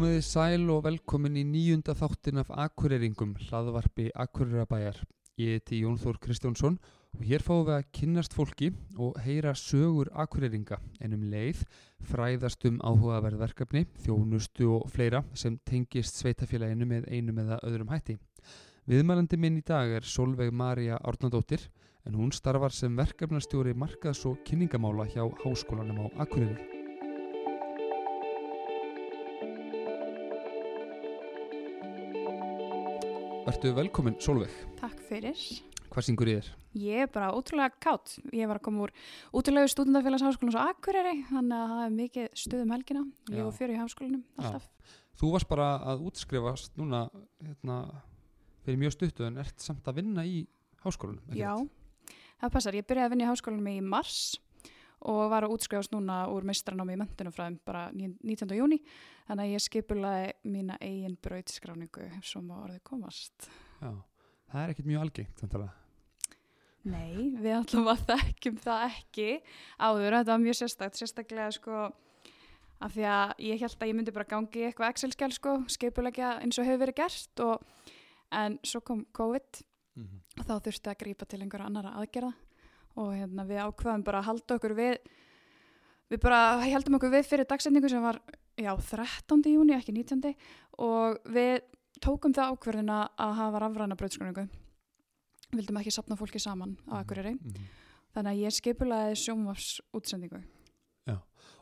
[0.00, 4.96] Komið þið sæl og velkomin í nýjunda þáttin af Akureyringum, hlaðvarpi Akureyrabæjar.
[5.36, 6.78] Ég heiti Jón Þór Kristjánsson
[7.18, 11.60] og hér fáum við að kynnast fólki og heyra sögur Akureyringa en um leið
[12.14, 18.16] fræðast um áhugaverð verkefni, þjónustu og fleira sem tengist sveitafélaginu með einum eða öðrum hætti.
[18.88, 21.68] Viðmælandi minn í dag er Solveig Maria Árnandóttir
[22.08, 26.79] en hún starfar sem verkefnastjóri markaðs- og kynningamála hjá Háskólanum á Akureyri.
[33.50, 35.34] Vertu velkomin Solveig, Takk fyrir.
[35.90, 36.50] hvað syngur í þér?
[36.78, 38.12] Ég er bara ótrúlega kátt.
[38.30, 38.92] Ég var að koma úr
[39.34, 43.02] útilegu stúdendafélags háskólans á Akureyri, þannig að það er mikið stuðum helgina.
[43.26, 43.46] Ég Já.
[43.48, 44.68] og fyrir í háskólanum alltaf.
[45.18, 47.10] Þú varst bara að útskrifast núna
[47.42, 47.80] hérna,
[48.62, 50.46] fyrir mjög stuttu en ert samt að vinna í
[50.84, 51.34] háskólanum.
[51.34, 51.58] Já,
[52.38, 52.78] það passar.
[52.78, 54.49] Ég byrjaði að vinna í háskólanum í mars og
[55.00, 58.56] var að útskrifast núna úr meistranámi í mentunumfræðum bara ní- 19.
[58.58, 58.80] júni.
[59.28, 63.48] Þannig að ég skipulaði mína eigin brautskráningu ef svo má orðið komast.
[63.80, 63.94] Já.
[64.52, 65.36] Það er ekkert mjög algengt.
[65.40, 65.70] samtalið.
[66.84, 69.26] Nei, við ætlum að þekkjum það ekki
[69.78, 71.92] áður, þetta var mjög sérstakt, sérstaklega sko
[72.80, 76.30] af því að ég held að ég myndi bara gangi í eitthvað Excel-skjál sko, skipulegja
[76.40, 77.66] eins og hefur verið gert og,
[78.32, 79.62] en svo kom COVID
[79.96, 80.20] Mhm.
[80.38, 82.32] og þá þurfti að grípa til einhverja annara aðgerða
[83.00, 84.96] og hérna við ákvaðum bara að halda okkur við
[86.10, 88.18] við bara heldum okkur við fyrir dagsetningu sem var
[88.60, 89.44] já 13.
[89.54, 90.34] júni, ekki 19.
[90.84, 91.60] og við
[92.02, 94.46] tókum það ákverðina að hafa rafræna brauðskráningu
[95.54, 97.68] vildum ekki sapna fólki saman á Akureyri Mhm.
[98.14, 100.42] þannig að ég skipulaði sjónvars útsendingu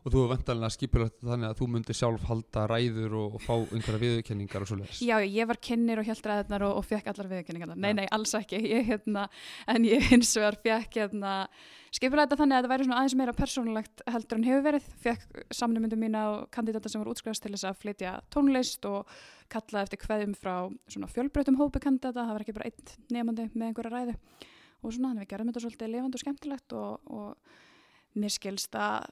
[0.06, 3.54] Og þú er vantanlega skipulagt þannig að þú myndir sjálf halda ræður og, og fá
[3.58, 5.00] einhverja viðurkenningar og svoleiðis.
[5.04, 7.76] Já, ég var kynnir og held ræðnar og, og fekk allar viðurkenningarnar.
[7.82, 7.96] Nei, Ja.
[7.98, 8.60] nei, alls ekki.
[8.62, 9.26] Ég, hérna,
[9.74, 11.32] en ég hins vegar fekk hérna,
[11.94, 14.88] skipulega þetta þannig að þetta væri aðeins meira persónulegt heldur en hefur verið.
[15.04, 19.08] Fekk samnumyndu mína og kandidata sem voru útskrifast til þess að flytja tónlist og
[19.52, 20.54] kalla eftir kveðum frá
[20.88, 22.22] svona fjölbreytum hópi kandidata.
[22.28, 24.18] Það var ekki bara einn nefandi með einhverja ræðu.
[24.78, 29.08] Og svona, þannig við gerðum þetta svolítið lifandi og skemmtilegt og, og mér skilst að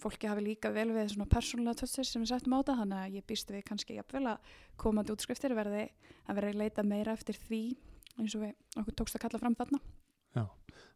[0.00, 3.18] fólki hafi líka vel við svona persónulega tötsir sem við settum á þetta þannig að
[3.18, 5.84] ég býst við kannski jafnvel að komandi útskriftir verði
[6.26, 7.62] að vera að leita meira eftir því
[8.18, 9.80] eins og við okkur tókst að kalla fram þarna
[10.34, 10.44] Já.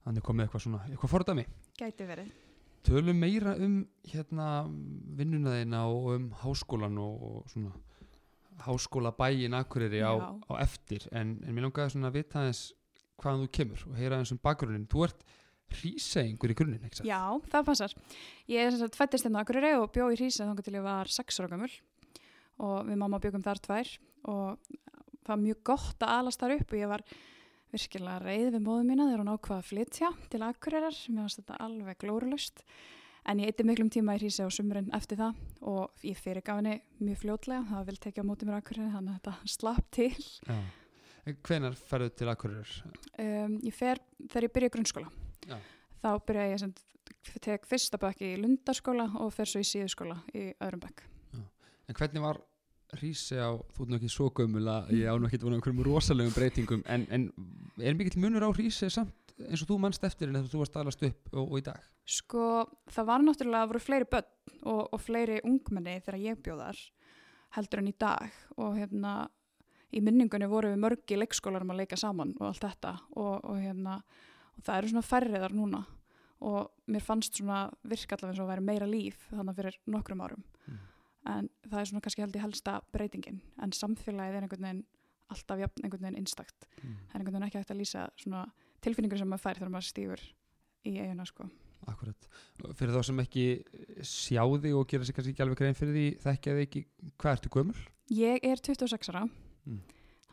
[0.02, 1.44] Þannig komið eitthvað svona, eitthvað fordæmi.
[1.78, 2.32] gæti verið
[2.88, 4.48] Tölum meira um hérna
[5.18, 7.72] vinnuna þína og um háskólan og, og svona
[8.64, 10.34] háskólabæin Akureyri á, Já.
[10.50, 12.62] á eftir en, en mér langaði svona að vita aðeins
[13.18, 14.86] hvaðan þú kemur og heyra aðeins um bakgrunnin.
[14.90, 15.24] Þú ert
[15.76, 17.08] hríseingur í grunninn, ekki satt?
[17.08, 17.20] Já,
[17.52, 17.94] það passar
[18.48, 20.84] ég er sem sagt fættist hérna á Akureyri og bjó í Hrísa þannig til ég
[20.86, 21.72] var 6 ára gömul
[22.58, 23.90] og við mamma byggum þar tvær
[24.28, 24.70] og
[25.22, 27.04] það var mjög gott að alast þar upp og ég var
[27.68, 31.58] virkilega reið við móðu mína þegar hún ákvaða að flytja til Akureyrar mér fannst þetta
[31.66, 32.62] alveg glórulaust
[33.28, 35.36] en ég eitti miklum tíma í Hrísa og sumurinn eftir það
[35.68, 39.12] og ég fyrirgaf henni mjög fljótlega það var vel tekið á móti mér Akureyri þannig
[39.12, 40.10] að þetta slapp til
[40.48, 40.58] Já.
[41.44, 42.70] Hvenar ferðu til Akureyrar?
[43.20, 44.00] um, ég fer
[44.30, 45.10] þegar ég byrja í grunnskóla
[45.46, 45.58] Já.
[46.02, 46.74] þá byrja ég sem
[47.44, 51.06] tek fyrsta bekk í Lundarskóla og fer svo í síðuskóla í öðrum bekk
[51.88, 52.36] En hvernig var
[53.00, 55.84] Rísi á, þú ert nú ekki svo gömul að ég á nú ekki vona einhverjum
[55.84, 57.26] rosalegum breytingum en, en
[57.84, 60.78] er mikill munur á Rísi samt eins og þú mannst eftir en þegar þú varst
[60.80, 61.82] alast upp og, og í dag?
[62.08, 62.44] sko
[62.88, 64.30] það var náttúrulega voru fleiri börn
[64.62, 66.80] og, og fleiri ungmenni þegar ég bjóðar
[67.56, 69.12] heldur en í dag og hérna
[69.92, 74.00] í minningunni voru við mörgi leikskólarum að leika saman og allt þetta og, og hérna
[74.58, 75.84] og það eru svona færriðar núna
[76.40, 80.20] og mér fannst svona virka allavega eins og að væri meira líf þannig fyrir nokkrum
[80.26, 80.78] árum Mm.
[81.26, 84.84] en það er svona kannski held í helsta breytingin en samfélagið er einhvern veginn
[85.30, 86.96] alltaf jafn einhvern veginn einstakt Mm.
[87.14, 88.44] er einhvern veginn ekki hægt að lýsa svona
[88.82, 90.20] tilfinningur sem maður fær þegar maður stífur
[90.86, 91.48] í eiguna sko
[91.88, 92.26] Akkurat.
[92.74, 93.44] Fyrir þá sem ekki
[94.02, 96.82] sjá þig og gera sér kannski ekki alveg grein fyrir því þekkja þig ekki,
[97.22, 97.76] hvað ertu gömul?
[98.10, 99.22] ég er 26 ára
[99.66, 99.80] Mm.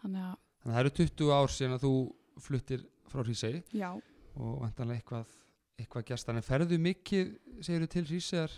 [0.02, 0.36] þannig að
[0.66, 1.94] Þannig að það eru 20 ár síðan að þú
[2.42, 3.90] fluttir frá Rísei já,
[4.36, 5.36] og vantanlega eitthvað,
[5.80, 6.30] eitthvað gerst.
[6.30, 7.36] Þannig ferðu mikið,
[7.66, 8.58] segir til Rísegar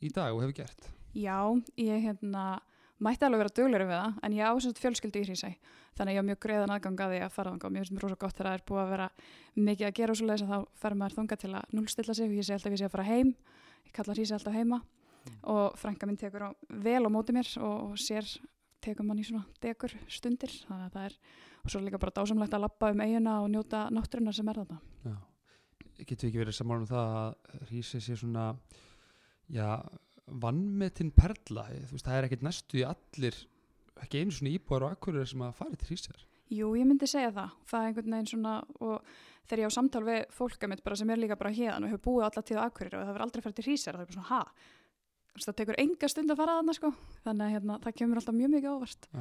[0.00, 0.88] í dag og hefur gert?
[1.14, 1.38] já,
[1.76, 2.60] ég hérna
[2.98, 5.50] mætti alveg vera dugleiri við það en ég á sem sagt fjölskyldu í Hrísæ
[5.98, 7.68] þannig ég á mjög greiðan aðgang að því að fara þangað.
[7.68, 9.08] Og mér finnst mér rosa gott þegar það er búið að vera
[9.68, 12.28] mikið að gera og svo leiðis að þá fer maður þangað til að nullstilla sig.
[12.28, 13.32] Og ég sé alltaf að ég sé að fara heim.
[13.86, 14.80] Ég kalla Hrísæ alltaf heima.
[15.42, 18.26] Og frænka minn tekur á, vel á móti mér og, og sér
[18.84, 21.18] tekur mann í svona degur stundir þannig að það er
[21.58, 24.80] og svo líka bara dásamlegt að lappa um eiguna og njóta náttúrunar sem er þarna
[25.08, 25.16] Já.
[25.98, 28.44] Getur við ekki verið saman um það að Rísei sé svona,
[29.50, 29.66] já,
[30.30, 31.64] vannmetinn perla.
[31.88, 33.38] Þú veist, það er ekkert næstu í allir,
[34.04, 36.22] ekki einu svona íbúar og akkurir sem að fara til Rísegar.
[36.54, 37.56] Jú, ég myndi segja það.
[37.68, 39.10] Það er einhvern veginn svona, og
[39.48, 42.04] þegar ég á samtal við fólka mitt bara sem er líka bara hérðan og hefur
[42.06, 44.18] búið alla tíð á Akureyri og það verður aldrei farið til Hrísar, það er bara
[44.20, 44.77] svona, ha,
[45.38, 46.92] það tekur enga stund að fara þarna sko
[47.24, 49.20] þannig að hérna, það kemur alltaf mjög mikið óvart Já.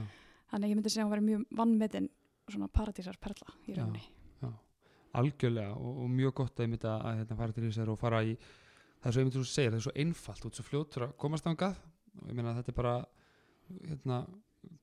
[0.52, 2.10] þannig að ég myndi segja að hún væri mjög vannmetinn
[2.48, 3.82] svona paradísar perla í Já.
[3.82, 4.06] rauninni
[5.18, 8.00] algjörlega og, og mjög gott að ég myndi að, að hérna, fara til þessar og
[8.02, 11.06] fara í það er svo einmitt þú segir, það er svo einfalt og svo fljótur
[11.08, 11.80] að komast ángað
[12.18, 12.96] og ég meina að þetta er bara
[13.88, 14.20] hérna,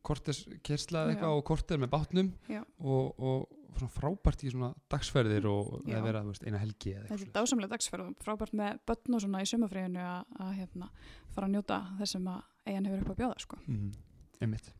[0.07, 1.13] kortes kersla Já.
[1.13, 2.33] eitthvað og korter með bátnum
[2.79, 7.23] og, og frábært í svona dagsferðir og eða vera veist, eina helgi eða þetta er
[7.25, 10.91] eitthvað dásamlega dagsferð og frábært með börn og svona í sumafríðinu að, hérna,
[11.35, 13.59] fara að njóta þessum að eigin hefur upp að bjóða sko.
[13.67, 13.95] Mm
[14.45, 14.71] einmitt.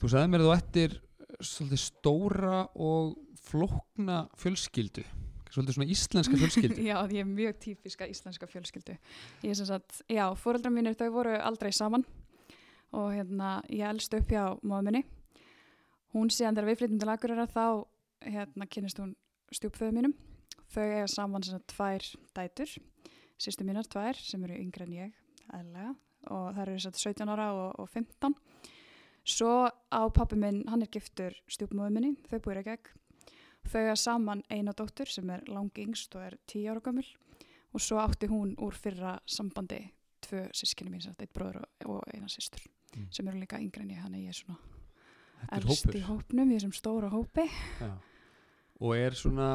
[0.00, 0.96] Þú sagði mér að þú ættir
[1.40, 3.14] svolítið stóra og
[3.46, 5.04] flókna fjölskyldu
[5.46, 6.82] svolítið svona íslenska fjölskyldu.
[6.90, 8.96] Já, ég er mjög típiska íslenska fjölskyldu.
[9.44, 12.04] Ég er sem sagt, já, fóreldrar mínir þau voru aldrei saman
[12.92, 15.02] og hérna, ég elst upp hjá móðu minni.
[16.14, 17.66] Hún síðan þegar við flyttum til Akureyra þá
[18.26, 19.14] hérna kynist hún
[19.54, 20.16] stjúpföðu mínum.
[20.72, 22.06] Þau eiga saman sagt tvær
[22.36, 22.72] dætur,
[23.38, 25.16] sýstu mínar tvær sem eru yngre en ég,
[25.54, 25.94] eðlega,
[26.30, 28.38] og það eru sagt 17 ára og, og 15.
[29.26, 33.02] Svo á pappi minn, hann er giftur stjúpmóðu minni, þau búið ekki ekki
[33.70, 37.06] þau er saman eina dóttur sem er lang yngst og er tíu ára gömul
[37.74, 39.80] og svo átti hún úr fyrra sambandi
[40.26, 42.64] tvö sískinni mín, eitt bróður og, eina systur
[42.96, 43.08] Mm.
[43.12, 44.56] sem eru líka yngre en ég, hann er ég er svona
[45.52, 45.96] er elst hópur.
[45.98, 47.44] í hópnum, ég er sem stóra hópi.
[47.80, 47.90] Já.
[48.80, 49.48] og er svona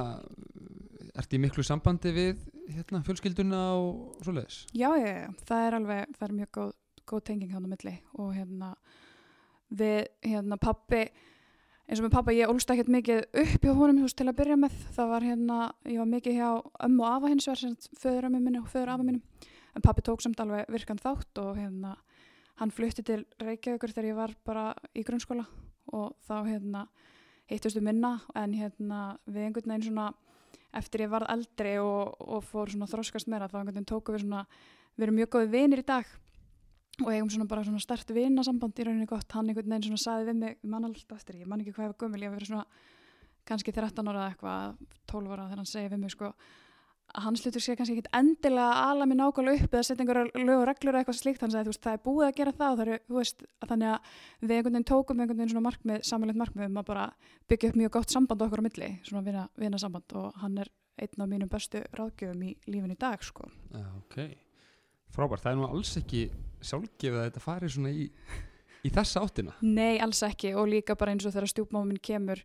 [1.16, 4.60] ertu í miklu sambandi við hérna, fjölskylduna og svoleiðis?
[4.74, 6.72] Já, já, já, það er alveg það er mjög góð,
[7.08, 7.96] góð tenging hann á milli.
[8.20, 8.76] Og hérna
[9.72, 11.02] við, hérna, pappi
[11.88, 14.56] eins og með pappa, ég ólst ekkert mikið upp hjá honum veist, til að byrja
[14.60, 15.58] með, það var hérna
[15.90, 16.50] ég var mikið hjá
[16.88, 19.24] ömmu og afa hins vegar sem föður ömmu minni og föður afa mínum
[19.76, 21.96] en pappi tók samt alveg virkan þátt og hérna,
[22.60, 24.66] hann flutti til Reykjavíkur þegar ég var bara
[24.96, 25.46] í grunnskóla
[25.92, 26.86] og þá hérna
[27.52, 30.12] hittustu minna en hérna við einhvern veginn svona
[30.78, 34.26] eftir ég varð eldri og, og fór svona þroskast meira þá einhvern veginn tóku við
[34.26, 34.46] svona
[34.96, 36.08] við erum mjög góði vinir í dag
[37.02, 40.28] og eigum svona bara svona stert vinasamband í rauninni gott, hann einhvern veginn svona saði
[40.30, 42.48] við mig, ég man alltaf eftir, ég man ekki hvað ég var gömul, ég var
[42.48, 42.66] svona
[43.48, 46.32] kannski 13 ára eitthvað, 12 ára þegar hann segi við mig sko
[47.24, 50.60] hans hlutur sé kannski ekkit endilega að ala mig nákvæmlega upp eða setja einhverja lög
[50.62, 52.72] og reglur eða eitthvað slíkt, hann sagði þú veist það er búið að gera það
[52.72, 54.12] og það eru, þú veist, að þannig að
[54.42, 57.08] við einhvern veginn tókum einhvern veginn svona markmið, samanlegt markmið um að bara
[57.52, 60.72] byggja upp mjög gott samband okkur á milli, svona vina, vina samband og hann er
[61.02, 63.48] einn af mínum bestu ráðgjöfum í lífin í dag sko.
[64.04, 64.20] Ok,
[65.12, 66.26] frábært, það er nú alls ekki
[66.62, 68.10] sjálfgefið að þetta fari svona í,
[68.86, 69.56] í þessa áttina.
[69.66, 70.54] Nei, alls ekki.
[70.54, 72.44] Og líka bara eins og þegar stjúpmáma minn kemur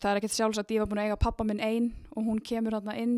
[0.00, 2.40] það er ekkert sjálfs að ég var búin að eiga pappa minn einn og hún
[2.44, 3.16] kemur þarna inn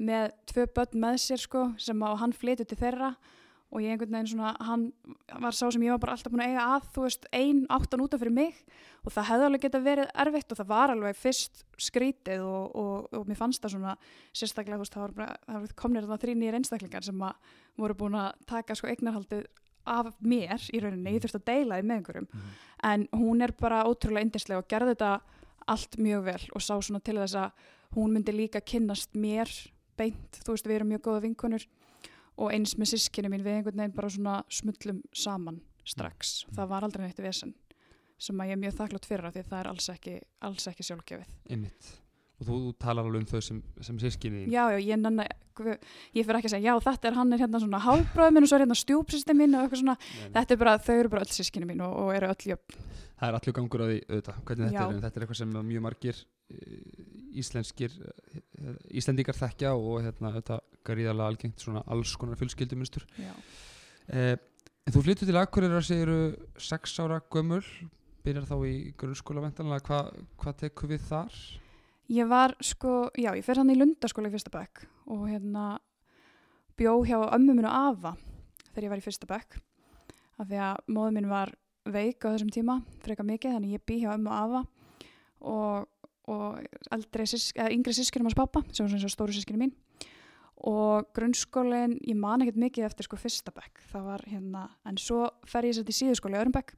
[0.00, 3.14] með tvö börn með sér sko sem að hann flytur til þeirra.
[3.72, 4.82] Og ég einhvern veginn svona, hann
[5.40, 8.02] var sá sem ég var bara alltaf búin að eiga að, þú veist, ein áttan
[8.04, 8.58] útaf fyrir mig.
[9.00, 13.08] Og það hefði alveg geta verið erfitt og það var alveg fyrst skrítið og, og,
[13.16, 13.94] og mér fannst það svona
[14.28, 17.56] sérstaklega, þú veist, það var, bara, það var komnir þarna þrý nýjir einstaklingar sem að
[17.80, 19.48] voru búin að taka sko eignarhaldið
[19.88, 22.28] af mér í rauninni, ég þurfti að deila því með einhverjum.
[22.92, 25.14] En hún er bara ótrúlega indislega og gerði þetta
[25.72, 29.50] allt mjög vel og sá svona til þess að hún myndi líka kynnast mér
[29.98, 31.66] beint, þú veist við erum mjög góða vinkonur
[32.38, 36.54] og eins með sískinni mín við einhvern veginn bara svona smullum saman strax, Mm.
[36.56, 37.54] það var aldrei neitt vesen
[38.22, 40.84] sem að ég er mjög þakklátt fyrir af því það er alls ekki, alls ekki
[40.86, 41.90] sjálfgefið einmitt
[42.42, 44.52] og þú, þú talar alveg um þau sem, sem sískinni þín.
[44.52, 45.76] já, já, ég guð,
[46.16, 48.48] ég fyrir ekki að segja, já, þetta er hann er hérna svona hálfbráð minn og
[48.48, 50.30] svo er hérna stjúpsýsti mín og eitthvað svona, Nei, nei.
[50.38, 52.78] þetta er bara, þau eru bara öll sískinni mín og, og eru öll jöfn
[53.20, 54.86] það er allur gangur á því auðvitað, hvernig þetta Já.
[54.88, 56.22] er en þetta er eitthvað sem mjög margir
[57.42, 63.32] íslenskir eh, íslendingar þekkja og hérna auðvitað gríðarlega algengt svona alls konar fjölskylduminstur já.
[64.08, 64.36] eh,
[64.86, 66.20] en þú flyttur til Akureyra segiru
[66.58, 67.62] sex ára gömul
[68.22, 70.02] byrjar þá í grunnskóla vendanlega Hva,
[70.38, 71.38] hvað tekur við þar?
[72.12, 75.78] Ég var sko, já, ég fer hann í lundaskóla í fyrsta bekk og hérna
[76.78, 78.16] bjó hjá ömmu minn og afa
[78.72, 79.58] þegar ég var í fyrsta bekk
[80.40, 83.98] af því að móðu minn var veik á þessum tíma, freka mikið, þannig ég bý
[84.02, 84.62] hjá ömmu og afa
[85.42, 85.88] og,
[86.30, 86.60] og
[87.26, 89.72] sísk, yngri sískinum hans pappa, sem var svona stóru sískinu mín.
[90.62, 95.24] Og grunnskólinn, ég man ekkert mikið eftir sko fyrsta bekk, það var hérna, en svo
[95.48, 96.76] fer ég sér til síðuskóla í öðrum bekk.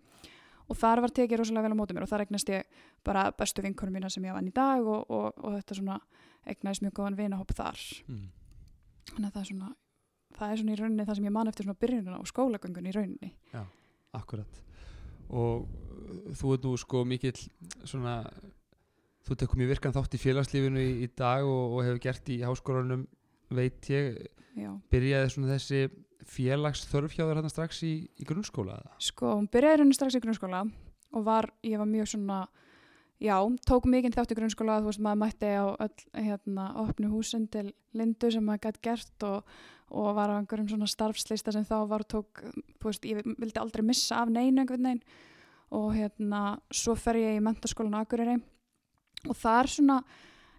[0.72, 2.64] Og þar var tekið rosalega vel á móti mér og þar eignast ég
[3.04, 5.98] bara bestu vinkunum mína sem ég á enn í dag og, og, og þetta svona
[6.48, 7.82] eignast mjög góðan vinahopp þar.
[8.08, 8.30] Mm.
[9.10, 9.74] þannig að það er svona
[10.34, 12.94] það er svona í rauninni það sem ég man eftir svona byrjunina og skólagöngun í
[12.94, 13.30] rauninni.
[14.14, 14.60] Akkurat.
[15.34, 15.66] Og
[16.38, 17.36] þú ert nú sko mikill
[17.84, 18.16] svona
[19.24, 22.40] þú tekur mjög virkan þátt í félagslífinu í, í dag og, og hefur gert í
[22.44, 23.06] háskólanum
[23.54, 24.18] veit ég,
[24.58, 24.72] já.
[24.92, 25.86] byrjaði svona þessi
[26.34, 30.64] félagsþörf hjá þér hérna strax í, í grunnskóla sko, hún byrjaði rauninni strax í grunnskóla
[31.14, 32.44] og var, ég var mjög svona
[33.22, 33.36] já,
[33.68, 37.68] tók mikið þátt í grunnskóla þú veist, maður mætti á öll hérna, opnu húsin til
[37.96, 39.52] Lindu sem maður gætt gert og,
[39.94, 42.42] og var á einhverjum svona starfslista sem þá var tók,
[42.80, 45.04] þú veist, ég vildi aldrei missa af neinu einhvern veginn.
[45.74, 48.36] Og hérna, svo fer ég í mentaskólan á Akureyri
[49.28, 49.98] og þar svona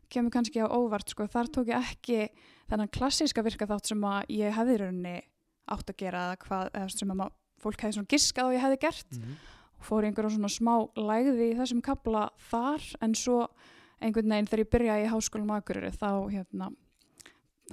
[0.10, 2.20] kemur kannski á óvart sko, þar tók ég ekki
[2.70, 5.16] þennan klassíska virka þátt sem að ég hefði í rauninni
[5.74, 7.32] átt að gera eða hvað, eða sem að
[7.66, 9.36] fólk hefði svona giskað og ég hefði gert Mhm.
[9.80, 13.48] og fór einhverjum svona smá lægði í þessum kapla þar en svo
[14.02, 16.70] einhvern veginn þegar ég byrjaði í háskólum Akureyri þá hérna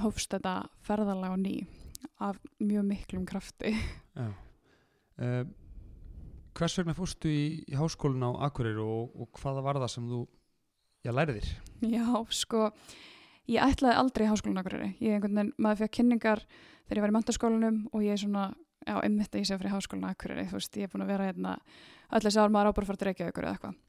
[0.01, 0.55] hófst þetta
[0.87, 1.67] ferðalega á ný
[2.23, 3.75] af mjög miklum krafti
[4.17, 4.33] Já.
[5.21, 5.45] Uh,
[6.57, 10.23] hvers vegna fórstu í, í háskólinn á Akureyri og, og hvaða var það sem þú
[11.03, 11.53] já, lærið þér?
[11.93, 12.07] Já,
[12.39, 12.67] sko,
[13.51, 14.91] ég ætlaði aldrei í háskólan Akureyri.
[15.03, 18.49] Ég einhvern veginn, maður fekk kynningar þegar ég var í mentaskólanum og ég er svona,
[18.87, 21.31] já, einmitt að ég sé fyrir háskólan Akureyri, þú veist, ég er búin að vera
[21.31, 21.57] hérna,
[22.13, 23.81] öll þessi ár maður á bara að fara til Reykjavíkur eða eitthvað.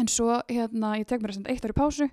[0.00, 2.08] En svo, hérna, ég tek mér þess að eitt ár í pásu,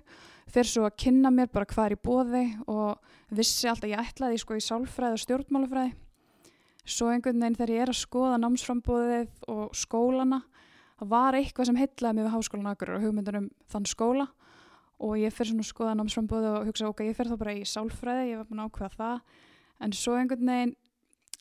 [0.52, 4.40] fyrir svo að kynna mér bara hvað er í bóði og vissi alltaf ég ætlaði
[4.42, 5.94] sko í sálfræði og stjórnmálafræði.
[6.84, 10.42] Svo einhvern veginn þegar ég er að skoða námsframbóðið og skólana,
[11.00, 14.28] það var eitthvað sem heitlaði mig við háskólan Akureyri og hugmyndunum þann skóla.
[15.00, 17.62] Og ég fyrir svona að skoða námsframbóði og hugsa ok, ég fyrir þá bara í
[17.64, 19.38] sálfræði, ég var búin að ákveða það.
[19.80, 20.74] En svo einhvern veginn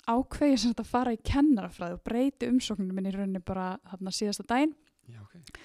[0.07, 4.15] ákveði ég sagt að fara í kennarafræði og breyti umsókninu minni í rauninni bara þarna
[4.15, 4.71] síðasta daginn.
[5.09, 5.59] Já, ok.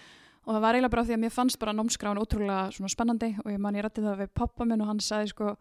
[0.44, 3.50] og það var eiginlega bara því að mér fannst bara námskráin ótrúlega svona spennandi og
[3.52, 5.54] ég man ég rætti það við pappa minn og hann sagði sko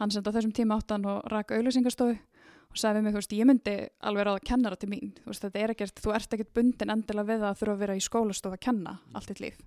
[0.00, 2.16] hann sendi á þessum tíma áttan og rak auðlýsingastofu
[2.74, 3.74] og sagði við mig, þú veist, ég myndi
[4.10, 7.30] alveg ráða kennara til mín, þú veist, þetta er ekkert þú ert ekkert bundin endilega
[7.30, 9.62] við að þurfa að vera í skólastofu að kenna allt þitt líf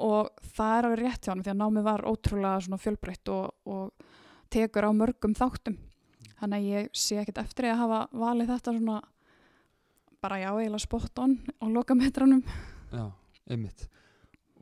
[0.00, 3.52] og það er alveg rétt hjá hann því að námið var ótrúlega svona fjölbreytt og,
[3.68, 4.08] og
[4.50, 5.76] tekur á mörgum þáttum
[6.40, 8.98] þannig að ég sé ekkert eftir að hafa valið þetta svona
[10.24, 12.40] bara já, eiginlega spot on á lokametranum
[12.90, 13.06] Já,
[13.50, 13.86] einmitt.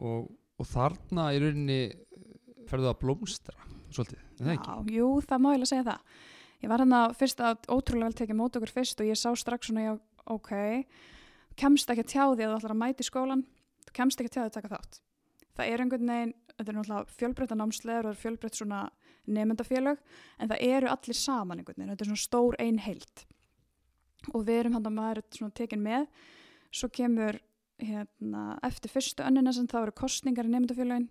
[0.04, 1.78] Og, og þarna í rauninni
[2.68, 4.74] ferðu að blómstra, svolítið, er það ekki?
[4.74, 6.18] Já, jú, það má alveg segja það.
[6.58, 9.68] Ég var hérna fyrst að ótrúlega vel tekið mót okkur fyrst og ég sá strax
[9.68, 9.92] svona, já,
[10.26, 10.50] ok,
[11.58, 13.44] kemst ekki að tjá því að þú ætlar að mæti skólan,
[13.86, 14.98] þú kemst ekki að tjá því að taka þátt.
[15.58, 18.80] Það er einhvern veginn, þetta er náttúrulega fjölbreytta námslegur og það er fjölbreytt svona
[19.28, 20.02] nefndafélög,
[20.38, 23.24] en það eru allir saman einhvern veginn, þetta er svona stór ein heild.
[24.34, 26.08] Og við erum hann að maður svona tekin með,
[26.74, 27.38] svo kemur
[27.78, 31.06] hérna, eftir fyrstu önnina sem þá eru kostningar í nefndafélögin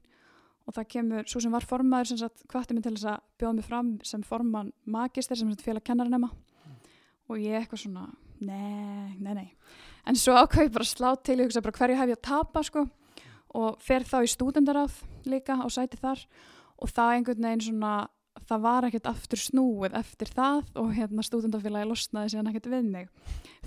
[0.67, 3.57] og það kemur, svo sem var formaður sem sagt hvatti mig til þess að bjóða
[3.57, 6.31] mig fram sem forman magister sem félag kennaranema
[7.27, 8.07] og ég eitthvað svona
[8.39, 9.47] nei, nei, nei.
[10.07, 12.63] En svo ákveði bara að slá til ég hugsa bara hverju hef ég að tapa
[12.63, 12.85] sko?
[13.57, 16.21] Og fer þá í stúdendaráð líka á sæti þar.
[16.77, 17.93] Og það einhvern veginn svona
[18.47, 23.09] það var ekkert aftur snúið eftir það og hérna stúdendafélagi losnaði síðan ekkert við mig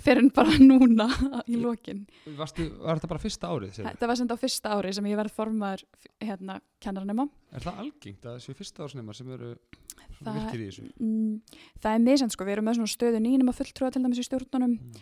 [0.01, 1.07] fyrir bara núna
[1.51, 2.05] í lokin
[2.37, 3.75] Varstu, var þetta bara fyrsta árið?
[3.83, 5.83] þetta var þetta á fyrsta ári sem ég verð formaður
[6.21, 9.55] hérna kennaranema Er það algengt að þessu fyrsta ársnemar sem eru
[10.21, 10.83] Það- virkir í þessu?
[11.01, 11.41] Mm,
[11.81, 14.25] það er misjant sko, við erum með svona stöðu nýnum að fulltrúa til dæmis í
[14.27, 15.01] stjórnunum Mm.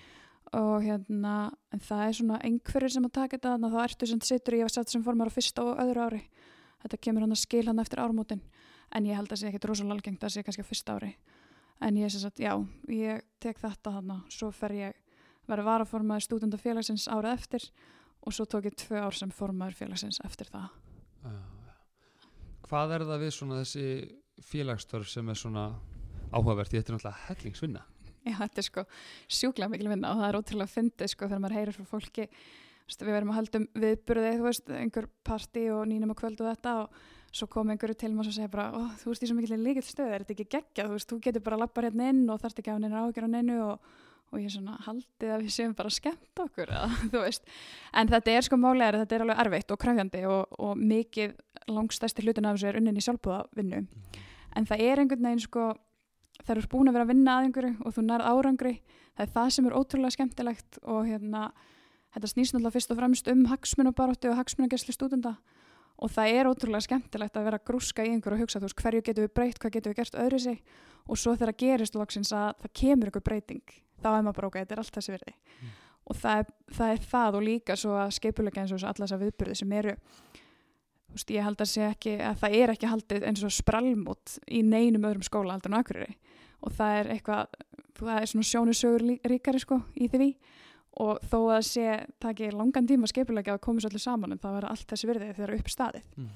[0.58, 1.34] og hérna,
[1.72, 4.56] en það er svona einhverjir sem að taka þetta, þannig að þá ertu sem sittur
[4.58, 6.22] ég var satt sem formar á fyrsta og öðru ári
[6.82, 8.42] þetta kemur hann að skil hann eftir ármótin
[8.96, 11.14] en ég held að sé ekkit rosalega algengt að sé kannski á fyrsta ári
[11.80, 12.54] en ég sem sagt, já,
[12.92, 14.98] ég tek þetta hann svo fer ég
[15.50, 17.68] verið varaformaður stúdendafélagsins árið eftir
[18.20, 20.68] og svo tók ég tvö ár sem formaður félagsins eftir það.
[22.70, 23.86] Hvað er það við svona þessi
[24.46, 25.70] félagsstörf sem er svona
[26.30, 26.74] áhugavert?
[26.74, 27.86] Þetta er náttúrulega hellingsvinna.
[28.28, 28.84] Já, þetta er sko
[29.32, 32.28] sjúklega mikil vinna og það er ótrúlega fyndið sko þegar maður heyrir frá fólki
[32.90, 37.02] við verðum að haldum viðburði, þú veist, einhver partí og nýnum að kvöldu þetta og
[37.36, 39.86] svo kom einhverju til maður og segja bara, ó, þú veist, í svo mikil líkill
[39.86, 42.40] stöð, er þetta ekki geggjað, þú veist, þú getur bara að lappa hérna inn og
[42.42, 43.92] þarft ekki að neina ágjör á neinu og,
[44.30, 47.30] og ég svona haldið að við séum bara skemmt okkur, eða,
[48.02, 51.36] en þetta er sko málega, þetta er alveg erfitt og krafjandi og, og mikið
[51.70, 53.84] langstæsti hlutin af þessu er unnin í sjálfbúðavinnu,
[54.58, 55.70] en það er einhvern veginn sko,
[56.42, 58.76] það eru búin að vera að vinna að einhverju og þú nærð árangri,
[59.14, 61.46] það er það sem er ótrúlega skemmtilegt og hérna,
[62.16, 65.36] þetta snýst náttúrulega fyrst og fremst um hagsmunabaróttu og hagsmunageslu stúdenda
[66.00, 68.80] og það er ótrúlega skemmtilegt að vera að grúska í einhverju og hugsa, þú veist,
[68.80, 70.62] hverju getum við breytt, hvað getum við gert öðru sig
[71.10, 74.60] og svo þegar gerist loksins að það kemur einhver breyting, þá er maður bara ok,
[74.62, 75.34] þetta er allt þessi virði.
[75.60, 75.74] Mm.
[76.10, 79.22] og það er, það er það og líka svo að skeipulega eins og alla þessar
[79.24, 79.96] viðburði sem eru
[81.10, 84.38] þú veist, ég held að sé ekki að það er ekki haldið eins og spralmút
[84.48, 86.16] í neinum öðrum skóla en akureyri.
[86.66, 87.54] Og það er eitthvað,
[87.98, 90.32] það er svona sjónusögur ríkari sko í því
[91.00, 91.88] og þó að sé
[92.20, 95.34] taki langan tíma skipulega að koma svo allir saman en það verða allt þessi virði
[95.38, 96.30] þegar upp staðið Mm.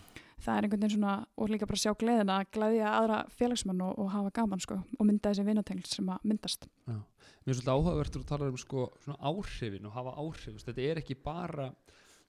[0.43, 3.98] það er einhvern veginn svona og líka bara sjá gleðina að glæðja aðra félagsmann og,
[4.00, 6.98] og hafa gaman sko og mynda þessi vinatengl sem að myndast Já.
[7.43, 10.63] Mér er svolítið áhugavertur að tala um sko, svona áhrifin og hafa áhrif.
[10.63, 11.65] Þetta er ekki bara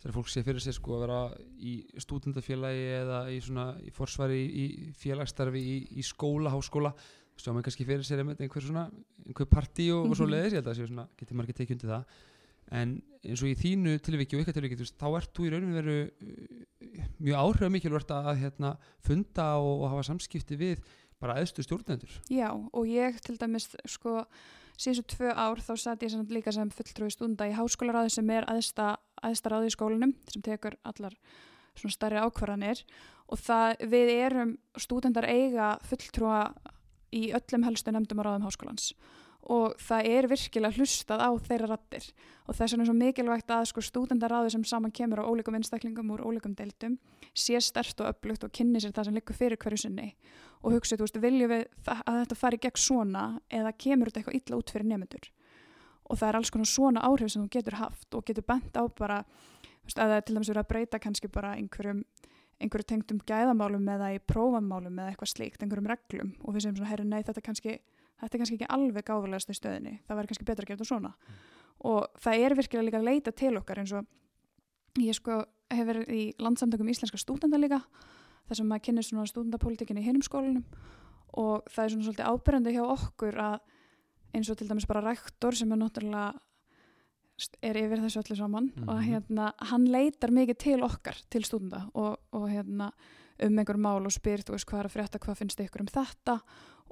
[0.02, 1.18] þegar fólk sé fyrir sig sko, að vera
[1.54, 6.90] í stúdendafélagi eða í, svona, í forsvari í, í félagsstarfi í, í skóla, háskóla.
[7.40, 8.86] Sjá mig kannski fyrir sér einhver svona,
[9.26, 10.32] einhver partí og, og svo Mhm.
[10.34, 12.04] leiðis, ég held að það séu svona, getur maður ekki tekið undir það.
[12.72, 12.92] En
[13.24, 17.08] eins og í þínu tilviki og ykkar tilviki, þá ert þú í rauninu veru uh,
[17.20, 18.70] mjög áhrifamikilvægt að, að hérna,
[19.04, 20.80] funda og, og hafa samskipti við
[21.20, 22.10] bara eðstu stjórnendur.
[22.32, 24.24] Já, og ég til dæmis sko
[24.80, 28.44] síðustu tvö ár þá satt ég sem líka sem fulltrúi stunda í háskólaráði sem er
[28.50, 31.14] aðsta, aðsta ráði í skólanum sem tekur allar
[31.76, 32.80] svona stærri ákvarðanir.
[33.28, 36.42] Og það við erum stúdendar eiga fulltrúa
[37.14, 38.94] í öllum helstu nefndum og ráðum háskólans.
[39.44, 42.06] Og það er virkilega hlustað á þeirra rattir
[42.48, 46.14] og þess vegna er svo mikilvægt að sko stúdendaráði sem saman kemur á ólíkum einstaklingum
[46.16, 46.96] úr ólíkum deildum
[47.36, 50.14] sé stert og öflugt og kynni sér það sem liggur fyrir hverju sinni.
[50.64, 54.40] Og hugsa, þú veist, viljum við að þetta fari gegn svona eða kemur þetta eitthvað
[54.40, 55.28] illa út fyrir nefnendur
[56.04, 58.84] og það er alls konar svona áhrif sem þú getur haft og getur bent á
[58.98, 62.02] bara þú veist, að það er til dæmis verið að breyta kannski bara einhverjum
[62.64, 66.32] einhverju tengdum gæðamálum eða í prófanmálum eða eitthvað slíkt, einhverjum reglum.
[66.42, 67.76] Og við segjum svona, herri, nei, þetta er kannski
[68.20, 70.90] þetta er kannski ekki alveg gáfulegast í stöðinni það væri kannski betra að gera þetta
[70.90, 71.12] svona.
[71.84, 75.40] Og það er virkilega líka að leita til okkar eins og ég sko
[75.74, 77.80] hef verið í landsamtökum íslenska stúdenda líka
[78.48, 80.64] þar sem maður kynir svona stúdendapolítikin í hinum skólinum
[81.40, 83.56] og það er svona svolítið ábyrjandi hjá okkur að
[84.34, 86.34] eins og til dæmis bara rektor sem er náttúrulega
[87.62, 89.04] er yfir þessu öllu saman og Mhm.
[89.08, 92.92] hérna hann leitar mikið til okkar til stúdenda og, og hérna
[93.42, 95.86] um einhver mál og spyr þú veist hvað er að frétta, hvað finnst ykkur um
[95.86, 96.40] þetta?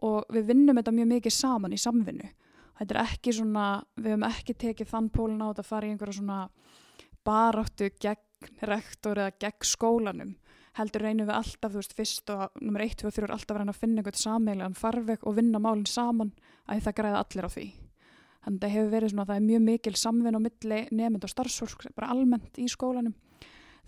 [0.03, 2.29] Og við vinnum þetta mjög mikið saman í samvinnu.
[2.81, 5.91] Þetta er ekki svona, við hefum ekki tekið þann pólun á þetta að fara í
[5.93, 6.49] einhverja svona
[7.25, 10.35] baráttu gegn rektor eða gegn skólanum.
[10.75, 13.55] Heldur reynum við alltaf, þú veist, fyrst og nummer 1, 2 og 3 er alltaf
[13.55, 16.33] að reyna að finna einhvern sameilegan farveg og vinna málinn saman.
[16.67, 17.67] Að það græða allir á því
[18.43, 21.33] þannig að það hefur verið svona, það er mjög mikil samvinn á milli nefnd og
[21.33, 23.15] starfsfólk bara almennt í skólanum.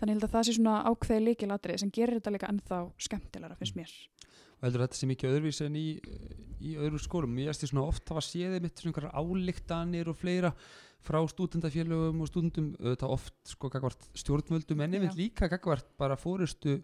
[0.01, 3.93] Þannig að það sé svona ákveði líkilatrið sem gerir þetta líka ennþá skemmtilegra finnst mér.
[4.59, 5.87] Og heldur þetta sé mikið öðruvísi en í,
[6.62, 7.38] í öðru skólum?
[7.43, 10.51] Ég því svona oft hafa séðið mitt svona einhverjar álíktanir og fleira
[11.05, 15.11] frá stúdendafélögum og stúdendum auðvitað oft sko gagvart stjórnvöldum en Já.
[15.17, 16.79] líka gagvart bara fórustu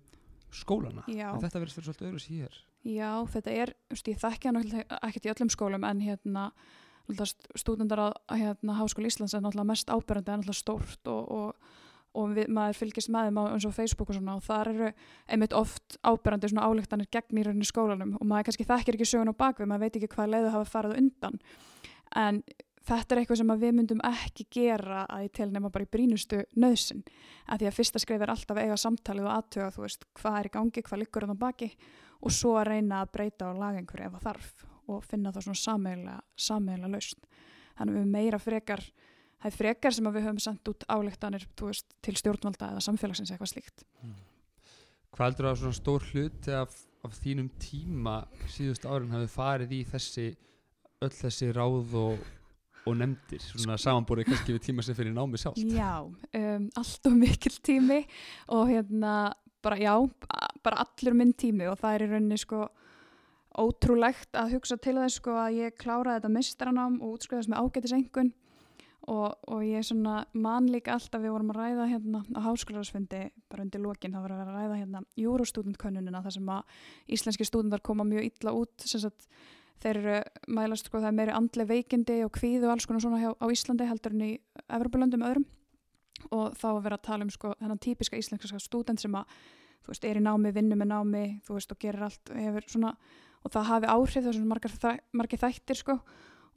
[0.52, 1.32] skólana Já.
[1.32, 4.60] en þetta verður svolítið öðru sér Já, þetta er, ég þekki hann
[5.00, 6.50] ekkert í öllum skólum en hérna
[7.58, 11.76] stúdendar að hérna, Háskóla Íslands er náttúrulega mest ábyrjandi en náttúrulega stórt og, og,
[12.20, 14.90] og við, maður fylgist með þeim á eins og Facebook og svona og þar eru
[15.28, 19.32] einmitt oft ábyrjandi svona álíktanir gegn í rauninni skólanum og maður kannski þekkir ekki sögun
[19.32, 21.40] á bakvið, maður veit ekki hvað leiðu hafa farið á undan.
[22.20, 22.42] En
[22.86, 26.40] þetta er eitthvað sem við myndum ekki gera að ég tel nema bara í brínustu
[26.56, 27.04] nöðsin
[27.46, 30.48] að því að fyrsta skrif er alltaf eiga samtalið og aðtöga þú veist hvað er
[30.48, 31.70] í gangi, hvað liggur á baki
[32.20, 35.62] og svo að reyna að breyta laga einhverju ef það þarf og finna það svona
[35.62, 37.30] sameiginlega, sameiginlega lausn.
[37.78, 38.84] Þannig við höfum meira frekar,
[39.40, 43.52] það er frekar sem við höfum sendt út álíktanir veist, til stjórnvalda eða samfélagsins eitthvað
[43.54, 43.86] slíkt.
[45.10, 46.76] Hvað heldur að svona stór hluti af,
[47.06, 48.20] af þínum tíma
[48.52, 50.28] síðust árin hafi farið í þessi
[51.00, 52.24] öll þessi ráð og,
[52.84, 57.16] og nefndir, svona samanbúrið kannski við tíma sem fyrir námi sjálft Já, um, allt og
[57.16, 58.02] mikil tími
[58.52, 59.14] og hérna
[59.64, 59.94] bara já,
[60.64, 62.66] bara allur minn tími og það er í rauninni sko
[63.58, 68.32] ótrúlegt að hugsa til þess sko að ég kláraði þetta mistranám og útskriðast með ágætisengun
[69.10, 73.64] og, og ég svona man líka alltaf við vorum að ræða hérna á háskólarsfundi bara
[73.64, 76.76] undir það var að vera að ræða hérna júrostúdentkönnunina þar sem að
[77.16, 79.26] íslenski stúdendar koma mjög illa út sem sagt
[79.80, 80.18] þeir eru
[80.52, 83.46] mælast sko það er meiri andleg veikindi og kvíð og alls konar svona hjá, á
[83.48, 84.30] Íslandi heldur en í
[84.68, 85.46] Evropalöndum öðrum.
[86.36, 89.30] Og þá að vera að tala um sko þennan típiska íslenska stúdent sem að
[89.80, 92.92] þú veist, er í námi, vinnu með námi þú veist, og gerir allt hefur svona,
[93.44, 95.98] og það hafi áhrif þessum margir þættir sko.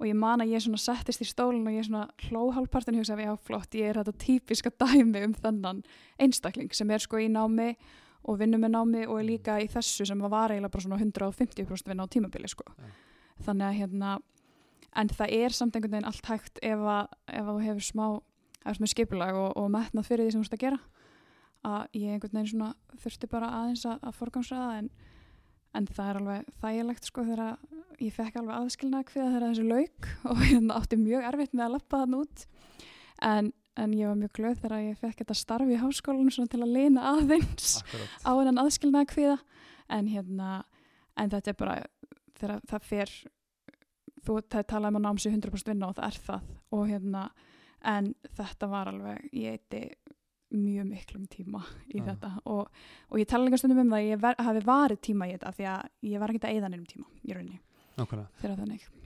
[0.02, 3.36] Og ég man að ég svona settist í stólinn og ég svona hlóhálpartin hugsaði, já
[3.46, 5.84] flott, ég er þetta típiska dæmi um þennan
[6.19, 7.76] einstakling sem er sko í námi
[8.24, 11.91] og vinnu með námi og er líka í þessu sem var eiginlega bara svona 150%
[11.91, 12.65] vinna á tímabili sko.
[12.74, 12.91] Já.
[13.43, 14.10] þannig að hérna
[14.96, 18.06] en það er samt einhvern veginn allt hægt ef að, ef að þú hefur smá,
[18.78, 20.80] smá skipulag og, og metnað fyrir því sem þú ert að gera.
[21.63, 24.89] Að ég einhvern veginn svona þurfti bara aðeins að, að forgangsraða en,
[25.73, 27.57] en það er alveg þægilegt sko þegar
[28.03, 31.75] ég fekk alveg aðskilnað kviða þegar þessu lauk og hérna átti mjög erfitt með að
[31.77, 32.45] lappa þann út.
[33.23, 36.62] En, en ég var mjög glöð þegar ég fekk þetta starfi í háskólanum svona til
[36.63, 38.17] að lina aðeins Akkurat.
[38.27, 39.38] á hennan aðskilnaða kviða
[39.93, 40.51] en hérna,
[41.19, 41.77] en þetta er bara
[42.39, 43.15] þegar það fer
[44.23, 46.51] þú talaði um að námsi 100% vinna og það er það.
[46.73, 47.23] Og hérna
[47.83, 49.81] en þetta var alveg, ég eiti
[50.58, 52.06] mjög miklum tíma í Já.
[52.12, 52.32] þetta.
[52.54, 55.36] Og, og ég tala líka stundum um það að ég ver, hafi varið tíma í
[55.36, 57.60] þetta því að ég var ekki að eyða neinum tíma í rauninni.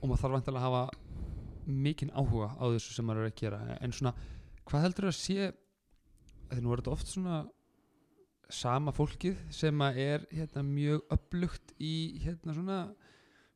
[0.00, 0.84] Og maður þarf vantilega að hafa
[1.68, 3.60] mikinn áhuga á þessu sem maður er að gera.
[3.84, 4.14] En svona,
[4.68, 5.50] hvað heldur að sé
[6.48, 7.42] þegar nú er þetta oft svona
[8.48, 12.78] sama fólkið sem er hérna, mjög upplugt í hérna svona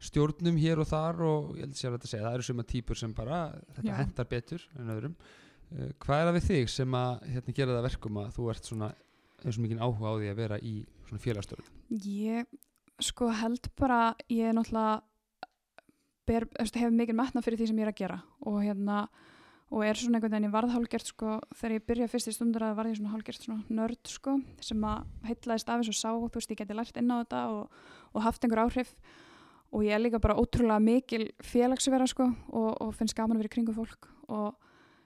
[0.03, 2.99] stjórnum hér og þar og ég held sér að þetta segja, það eru suma típur
[2.99, 3.39] sem bara
[3.77, 3.97] þetta Já.
[4.01, 5.15] hendar betur en öðrum
[6.03, 8.91] hvað er það við þig sem að hérna, gera það verkum að þú ert svona
[9.43, 10.75] eins og mikið áhuga á því að vera í
[11.09, 12.53] svona félagsstörfum Ég
[13.03, 15.03] sko held bara, ég er náttúrulega
[16.29, 19.05] hefur mikið metna fyrir því sem ég er að gera og hérna
[19.73, 22.65] og er svona einhvern veginn ég varð hálgert sko þegar ég byrja fyrst í stundur
[22.67, 26.11] að varð ég svona hálgert svona nörd sko sem að heitlaðist af þessu og sá,
[26.13, 27.79] þú veist, ég geti lært inn á þetta og,
[28.13, 28.93] og haft einhver áhrif.
[29.73, 33.53] Og ég er líka bara ótrúlega mikil félagsvera sko og, og finnst gaman að vera
[33.53, 34.11] í kringu fólk.
[34.29, 34.53] Og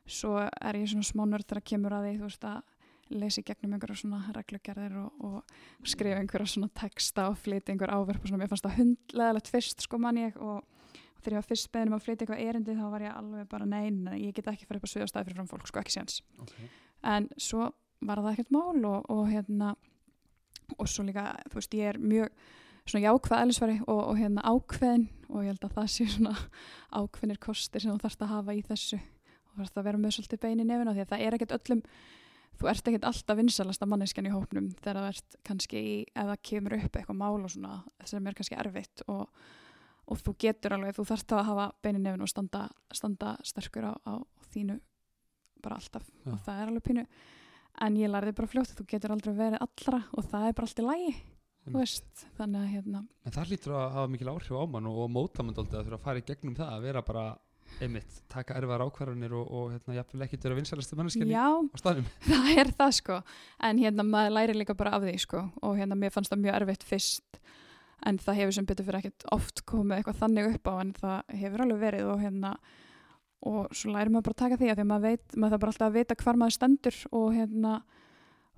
[0.06, 2.62] svo er ég svona smá nörd þegar kemur að því, þú veist, að
[3.14, 8.24] lesi gegnum einhverja svona reglugerðir og, og skrifa einhverja svona texta og flytja einhver áverf
[8.24, 11.48] og svona, mér fannst það hundleðalegt fyrst sko mann ég og, og þegar ég var
[11.52, 14.34] fyrst beðin um að flytja eitthvað erindi þá var ég alveg bara nei, nei ég
[14.34, 16.20] get ekki fyrir upp á sviðastæði fyrir fram fólk, sko ekki séns.
[16.42, 16.70] Okay.
[17.14, 17.70] en svo
[18.06, 19.74] var það ekkert mál og, og hérna
[20.76, 22.32] og svo líka, þú veist, ég er mjög
[22.86, 26.34] svona jákvæð eðlisfæri og, og hérna ákveðin og ég held að það sé svona
[26.98, 28.98] ákveðnir kostir sem þú þarfst að hafa í þessu
[29.56, 31.82] og þarfst að vera með svolítið bein í nefina því að það er ekkert öllum
[32.56, 36.76] þú ert ekkert alltaf vinsalasta manneskjan í hópnum þegar það ert kannski í, það kemur
[36.78, 39.24] upp eitthvað mál og svona sem er kannski erfitt og,
[40.06, 43.90] og þú getur alveg, þú þarfst að hafa bein í nefinu og standa, standa sterkur
[43.90, 44.14] á, á
[44.52, 44.78] þínu
[45.64, 46.04] bara alltaf.
[46.24, 46.32] Já.
[46.32, 47.06] og það er alveg pínu.
[47.84, 50.68] En ég lærði bara fljótt að þú getur aldrei verið allra og það er bara
[50.70, 51.16] allt í lægi
[51.66, 55.02] þú veist, þannig að hérna en það lítur að hafa mikil áhrif á mann og,
[55.10, 57.24] móta mann að þurfa að fara í gegnum það að vera bara
[57.82, 62.08] einmitt, taka erfar ákvarðanir og, og hérna, jafnvel ekkert vera vinsælasti manneskinni já, á staðnum.
[62.30, 63.18] Það er það sko.
[63.68, 65.44] En hérna maður læri líka bara af því sko.
[65.66, 67.40] Og hérna mér fannst það mjög erfitt fyrst.
[68.06, 71.38] En það hefur sem betur fyrir ekkert oft komið eitthvað þannig upp á en það
[71.42, 72.56] hefur alveg verið og hérna
[73.46, 75.72] og svo læri maður bara taka því að því að maður veit maður þarf bara
[75.72, 77.72] alltaf að vita hvar maður stendur og hérna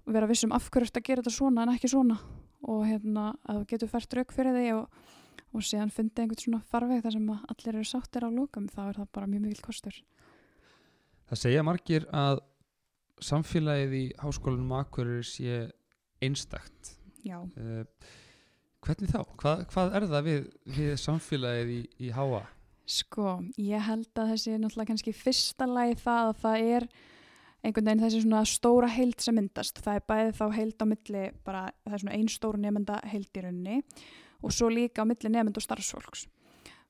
[0.09, 2.18] vera vissum af hverju þetta að gera þetta svona en ekki svona.
[2.68, 5.03] Og hérna að þú getur fært rauk fyrir því og,
[5.54, 9.00] og síðan fundið einhvern svona farveg þar sem allir eru sáttir á lókum þá er
[9.00, 9.98] það bara mjög mikil kostur
[11.28, 12.40] Það segja margir að
[13.24, 15.58] samfélagið í háskólanum Akureyri sé
[16.24, 16.94] einstakt
[17.26, 17.84] Já, uh,
[18.84, 19.20] hvernig þá?
[19.40, 22.44] Hvað, hvað er það við, við samfélagið í, í háa?
[22.88, 26.87] Sko, ég held að þessi náttúrulega kannski fyrsta lagi það að það er
[27.58, 29.82] einhvern veginn þessi svona stóra heild sem myndast.
[29.84, 33.28] Það er bæðið þá heild á milli bara, það er svona ein stór nefnda heild
[33.28, 33.82] í rauninni
[34.42, 36.27] og svo líka á milli nefnd og starfsfólks.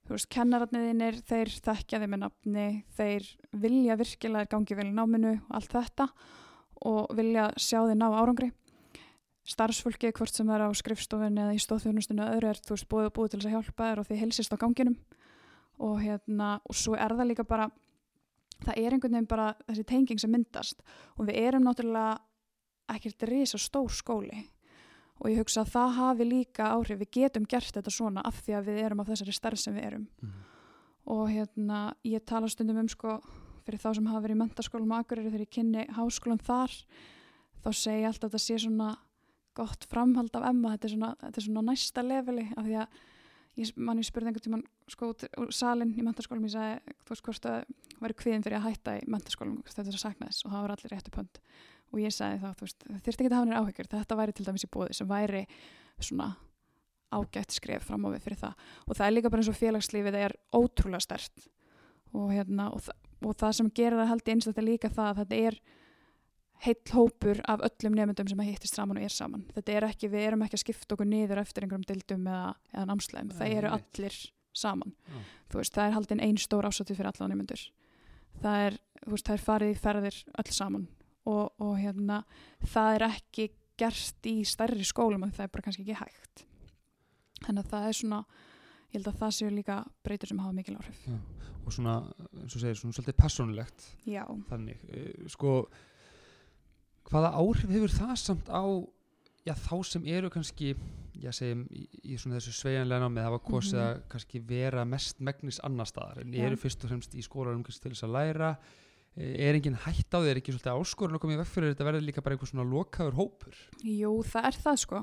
[0.08, 4.94] Þú veist, kennararniðinir, þeir þekkja þeim með nafni, þeir vilja virkilega þeir gangi vel í
[4.96, 6.08] náminu og allt þetta
[6.88, 8.52] og vilja sjá þeir ná árangri.
[9.48, 13.10] Starfsfólki, hvort sem er á skrifstofunni eða í stóðþjónustinu eða öðru er, þú veist, búið
[13.10, 14.96] og búið til þess að hjálpa þér og þið hilsist á ganginum
[15.78, 17.68] og hérna, og svo er það líka bara
[18.64, 20.82] það er einhvern veginn bara þessi tenging sem myndast
[21.16, 22.18] og við erum náttúrulega
[22.94, 24.42] ekkert risa stór skóli
[25.18, 27.00] og ég hugsa að það hafi líka áhrif.
[27.02, 29.88] Við getum gert þetta svona af því að við erum af þessari stærð sem við
[29.90, 30.08] erum.
[31.08, 33.18] Og hérna, ég tala stundum um sko,
[33.66, 36.72] fyrir þá sem hafa verið í mentaskólum og akureyri þegar ég kynni háskólan þar
[37.64, 38.88] þá segi ég alltaf að þetta sé svona
[39.58, 43.00] gott framhald af Emma, þetta er svona, þetta er svona næsta leveli af því að
[43.58, 47.14] ég, mann ég spurði einhvern tímann sko út úr salin í mentaskólum ég sagði, þú
[47.14, 47.58] veist hvort að
[47.98, 50.74] væri kviðin fyrir að hætta í mentaskólum, þetta er að sakna þess og það var
[50.76, 51.42] allir réttu pönd
[51.92, 54.46] og ég sagði þá, þú veist, þyrfti ekki að hafa nýr áhyggjur þetta væri til
[54.48, 55.44] dæmis í bóði sem væri
[55.98, 56.28] svona
[57.08, 60.18] ágætt skref fram á við fyrir það og það er líka bara eins og félagslífið
[60.20, 61.48] er ótrúlega stert
[62.12, 64.68] og, hérna, og, þa og það sem gerir það held ég eins og þetta er
[64.68, 65.60] líka það að þetta er
[66.66, 69.44] heill hópur af öllum nefndum sem að hittist saman og er saman.
[69.54, 72.86] Þetta er ekki, við erum ekki að skipta okkur niður eftir einhverjum dildum eða, eða
[72.90, 73.30] námslegum.
[73.38, 74.16] Það eru allir
[74.58, 74.94] saman.
[75.06, 75.20] Já.
[75.52, 77.62] Þú veist, það er haldin ein stór ásátið fyrir alla nefndur.
[78.42, 80.88] Það er, þú veist, það er farið í ferðir öll saman
[81.28, 82.22] og, og hérna,
[82.72, 86.44] það er ekki gert í stærri skólum og það er bara kannski ekki hægt.
[87.44, 88.20] Þannig að það er svona,
[88.88, 91.04] ég held að það séu líka breytur sem hafa mikil áhrif.
[91.68, 91.98] og svona,
[92.40, 95.50] eins og segir, svona svolítið persónulegt Já, þannig, uh, sko
[97.10, 98.62] hvaða áhrif hefur það samt á
[99.44, 100.70] já, þá sem eru kannski
[101.18, 103.86] já, segjum, í, í svona þessu sveigjanlega námið hafa kosið Mhm.
[103.86, 106.46] að kannski vera mest megnis annar staðar, en Já.
[106.46, 108.87] eru fyrst og fremst í skólanum kannski til þess að læra Eh,
[109.18, 111.88] er engin hætt á því, er ekki svolítið áskorun að koma í veg fyrir þetta
[111.88, 113.56] verður líka bara einhver svona lokaður hópur?
[113.82, 115.00] Jú, það er það sko.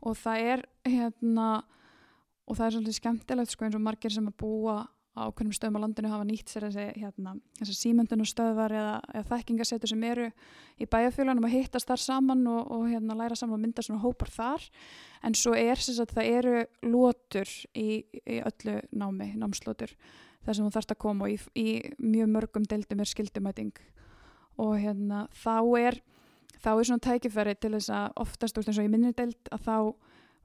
[0.00, 1.50] Og það er hérna
[2.48, 4.78] og það er svolítið skemmtilegt sko eins og margir sem að búa
[5.10, 9.90] á ákveðnum stöðum á landinu hafa nýtt sér þessi hérna, þessi símöndunastöðvar eða, eða þekkingasetur
[9.90, 10.28] sem eru
[10.78, 14.30] í bæjarfjölanum að hittast þar saman og, og hérna, læra saman og mynda svona hópar
[14.32, 14.68] þar.
[15.26, 19.96] En svo er sem sagt það eru lótur í, í öllu námi, námslótur
[20.44, 21.66] þar sem þú þarfst að koma og í, í
[21.98, 23.74] mjög mörgum deildum er skildumæting
[24.60, 26.00] og hérna þá er
[26.60, 29.66] þá er svona tækifæri til þess að oftast úr eins og í minni deild að
[29.68, 29.76] þá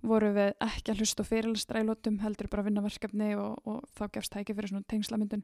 [0.05, 3.81] voru við ekki að hlusta fyrirlistra í lótum, heldur bara að vinna verkefni og, og
[3.97, 5.43] þá gefst tæki fyrir svona tengslamyndun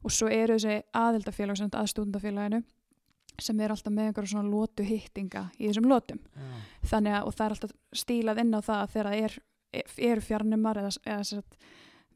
[0.00, 2.62] og svo eru þessi aðildafélag sem aðstúndafélaginu
[3.38, 6.46] sem er alltaf með einhverja svona lótu hittinga í þessum lótum Já.
[6.94, 9.36] þannig að og það er alltaf stílað inn á það að þegar það er,
[10.08, 11.42] eru fjarnumar eða, eða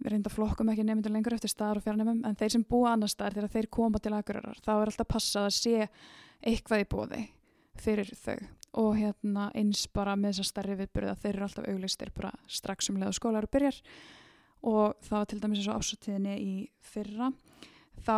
[0.03, 3.09] við reynda flokkum ekki nefndur lengur eftir staðar og fjarnumum en þeir sem búa annar
[3.13, 5.77] staðar þegar þeir koma til aðgörar þá er alltaf passað að sé
[6.43, 7.23] eitthvað í bóði
[7.83, 8.37] fyrir þau
[8.83, 12.97] og hérna eins bara með þessar stærri viðbyrða þeir eru alltaf auglistir bara strax um
[13.01, 13.81] leið og skólar og byrjar
[14.63, 16.53] og það var til dæmis eins og ásatíðinni í
[16.93, 17.31] fyrra
[18.07, 18.15] þá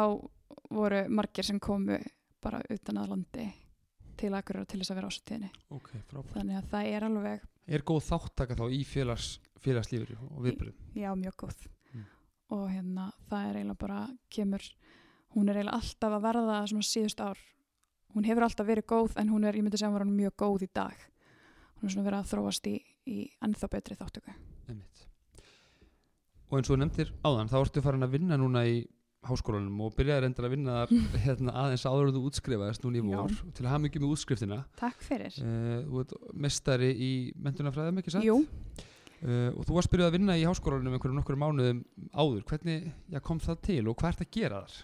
[0.70, 1.98] voru margir sem komu
[2.44, 3.46] bara utan að landi
[4.20, 6.34] til aðgörar til þess að vera ásatíðinni Ok, frábært.
[6.36, 9.28] þannig að það er alveg Er góð þáttaka þá í félags,
[9.64, 10.74] félagslífur og viðbyrðum?
[11.00, 11.62] já, mjög góð.
[12.54, 14.00] Og hérna það er eiginlega bara
[14.32, 14.64] kemur,
[15.34, 17.40] hún er eiginlega alltaf að verða svona síðust ár.
[18.14, 20.66] Hún hefur alltaf verið góð en hún er, ég myndi segja hún var mjög góð
[20.68, 21.06] í dag.
[21.80, 22.74] Hún er svona verið að þróast í,
[23.10, 24.34] í ennþá betri þáttöku
[24.70, 25.06] Einmitt.
[26.48, 28.84] Og eins og þú nefndir áðan, þá ertu farin að vinna núna í
[29.24, 30.78] háskólanum og byrjaði reyndar að vinna
[31.24, 33.16] hérna, aðeins áður en þú útskrifaðist núna í Já.
[33.18, 33.36] vor.
[33.56, 34.58] Til að hafa mikið með útskriftina.
[34.80, 35.38] Takk fyrir.
[35.40, 37.12] Uh, þú ert mestari í
[37.46, 38.26] mentunafræðum ekki satt?
[38.28, 38.38] Jú,
[39.24, 41.78] Uh, og þú varst byrjað að vinna í háskólanum einhverjum nokkur mánuðum
[42.12, 44.74] áður hvernig já, kom það til og hvað ert að gera þar?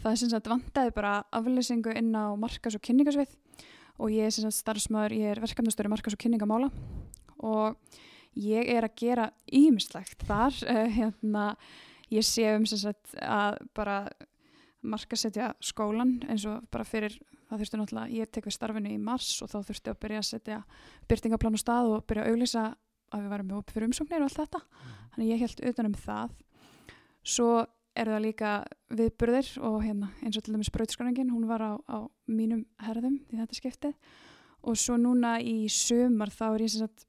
[0.00, 3.32] það er sem sagt vantaði bara aflýsingu inn á markas og kynningasvið
[3.98, 6.68] og ég er sem sagt starfsmöður, ég er verkefnastöri markas og kynningamála
[7.42, 7.98] og
[8.38, 9.24] ég er að gera
[9.58, 11.46] ímislegt þar, uh, hérna
[12.14, 14.04] ég sé um sem sagt að bara
[14.86, 17.18] markasetja skólan eins og bara fyrir,
[17.50, 20.30] það þurfti náttúrulega ég tek við starfinu í mars og þá þurfti að byrja að
[20.30, 20.60] setja
[21.10, 22.64] byrtingaplan á stað og byrja að auglýsa
[23.10, 24.60] að við varum með opið fyrir umsóknir og allt þetta.
[25.14, 26.34] Þannig ég held utan um það.
[27.20, 27.50] Svo
[28.00, 28.50] eru það líka
[28.96, 31.98] viðburðir og hérna eins og til dæmis brautskræningin, hún var á, á
[32.30, 33.96] mínum herðum í þetta skiptið.
[34.62, 37.06] Og svo núna í sömar þá er ég sem sagt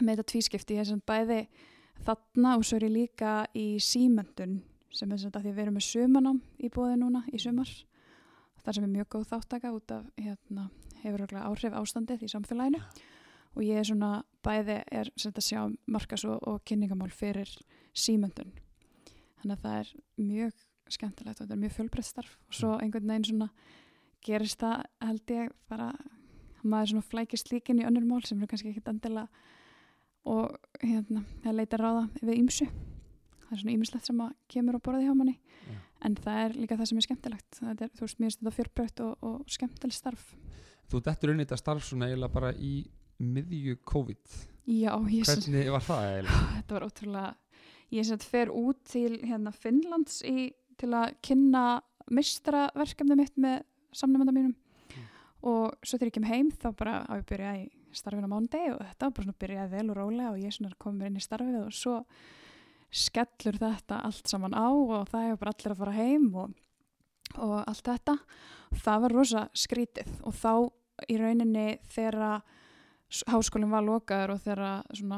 [0.00, 1.40] með þetta tvískipti, ég er sem sagt bæði
[2.06, 5.64] þarna og svo er ég líka í símendun sem er sem sagt að því við
[5.64, 7.70] erum með sömanám í bóði núna í sömar
[8.64, 10.68] þar sem er mjög góð þáttaka út af hérna
[11.02, 12.80] hefur áhrif ástandið í samfélaginu.
[13.56, 17.50] Og ég er svona bæði er sem að sjá markas og, og kynningamál fyrir
[17.92, 18.52] símendun
[19.40, 22.36] þannig að það er mjög skemmtilegt og þetta er mjög fjölbreytt starf.
[22.48, 23.48] Og svo einhvern veginn svona
[24.24, 25.90] gerist það held ég bara
[26.60, 29.28] maður svona flækist líkin í önnur mál sem eru kannski ekkit endilega
[30.28, 32.66] og hérna, það leita ráða við ýmsu.
[33.46, 35.38] Það er svona ýmislegt sem að kemur á borði hjá manni.
[35.70, 35.78] Já.
[36.06, 37.58] en það er líka það sem er skemmtilegt.
[37.60, 40.30] Er, þú veist, mér finnst þetta fjölbreytt og, og skemmtilegt starf.
[40.90, 42.72] Þú dettur inn í þetta starf svona eiginlega bara í
[43.20, 44.38] miðju COVID
[44.70, 46.40] já, hvernig var það eiginlega?
[46.56, 47.30] þetta var ótrúlega
[47.90, 51.64] ég sem þetta fer út til hérna Finnlands í, til að kynna
[52.10, 53.62] mistraverkefni mitt með
[53.96, 54.56] samnefnda mínum
[54.90, 55.06] Mm.
[55.46, 58.32] og svo þegar ég kem heim þá bara á ég að byrja í starfinu á
[58.32, 61.20] mándegi og þetta var bara svona byrjaði vel og rólega og ég kom mér inn
[61.20, 61.94] í starfið og svo
[62.90, 66.54] skellur þetta allt saman á og það er bara allir að fara heim og,
[67.38, 68.16] og allt þetta
[68.82, 70.52] það var rosa skrítið og þá
[71.10, 72.42] í rauninni þegar
[73.30, 74.64] háskólinn var lokaður og þegar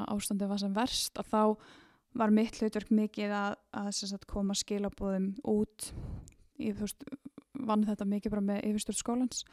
[0.08, 1.42] ástandið var sem verst að þá
[2.22, 5.92] var mitt hlutverk mikið að, að sagt, koma skilabóðum út
[6.60, 7.04] ég veist,
[7.52, 9.44] vann þetta mikið bara með yfirstjórn skólans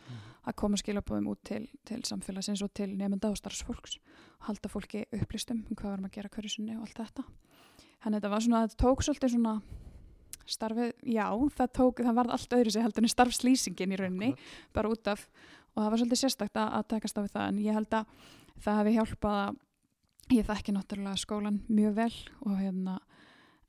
[0.48, 4.00] að koma skilabóðum út til, til samfélagsins og til nefnda og starfsfólks
[4.48, 7.28] halda fólki upplýstum um hvað varum að gera hverju sinni og allt þetta.
[8.00, 9.56] Þannig þetta var svona, þetta tók svolítið svona
[10.50, 11.26] starfið, já,
[11.60, 14.30] það tók það varð allt öðru sig heldur en starfslýsingin í rauninni,
[14.74, 15.28] bara út af
[15.80, 18.16] og það var svolítið sérstakt að, að takast á við það en ég held að
[18.60, 22.16] það hefði hjálpað að ég þekki náttúrulega skólan mjög vel
[22.46, 22.98] og hérna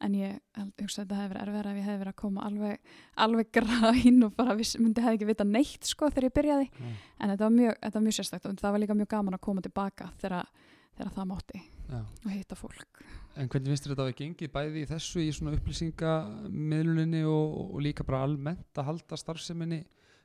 [0.01, 2.45] en ég held, hugsa að þetta hefði verið erfiðar ef ég hefði verið að koma
[2.49, 2.93] alveg,
[3.25, 6.95] alveg græn og bara viss, myndi hefði ekki vita neitt sko þegar ég byrjaði Nei.
[7.21, 9.45] en þetta var mjög, þetta var mjög sérstakt og það var líka mjög gaman að
[9.47, 10.49] koma tilbaka þegar,
[10.97, 12.01] þegar það mátti Já.
[12.01, 13.05] og hitta fólk
[13.39, 17.85] En hvernig finnst þetta að hafa gengið bæði í þessu í svona upplýsingamiðluninni og, og
[17.85, 19.85] líka bara almennt að halda starfseminni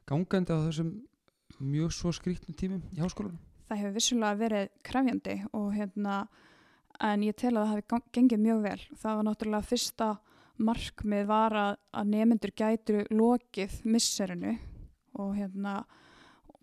[0.09, 0.95] gangandi á þessum
[1.60, 3.39] mjög svo skrítnum tímum í háskólanum?
[3.69, 6.19] það hefur vissulega verið krefjandi og hérna
[7.03, 10.10] en ég tel að það hefði gengið mjög vel það var náttúrulega fyrsta
[10.65, 14.55] markmið var að, að nemyndur gætu lokið misserinu
[15.19, 15.79] og hérna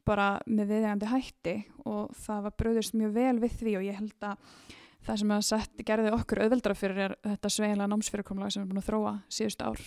[0.06, 4.26] bara með viðegandi hætti og það var bröðist mjög vel við því og ég held
[4.26, 4.54] að
[5.02, 8.88] það sem að sett gerði okkur auðveldra fyrir þetta sveiginlega námsfyrirkomlega sem er búin að
[8.88, 9.84] þróa síðust ár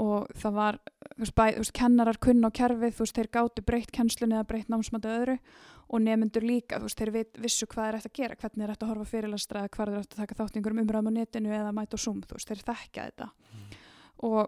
[0.00, 0.78] og það var,
[1.12, 4.38] þú veist, bæ, þú veist, kennarar kunn á kerfið, þú veist, þeir gátu breytt kennslunni
[4.38, 5.36] eða breytt námsmöndu öðru
[5.92, 8.72] og nefnendur líka, þú veist, þeir vit, vissu hvað er eftir að gera, hvernig er
[8.72, 11.16] eftir að horfa fyrirlastra eða hvað er eftir að taka þátt í einhverjum umræðum á
[11.18, 13.30] netinu eða mæta á Zoom, þú veist, þeir þekkja þetta.
[14.22, 14.40] Og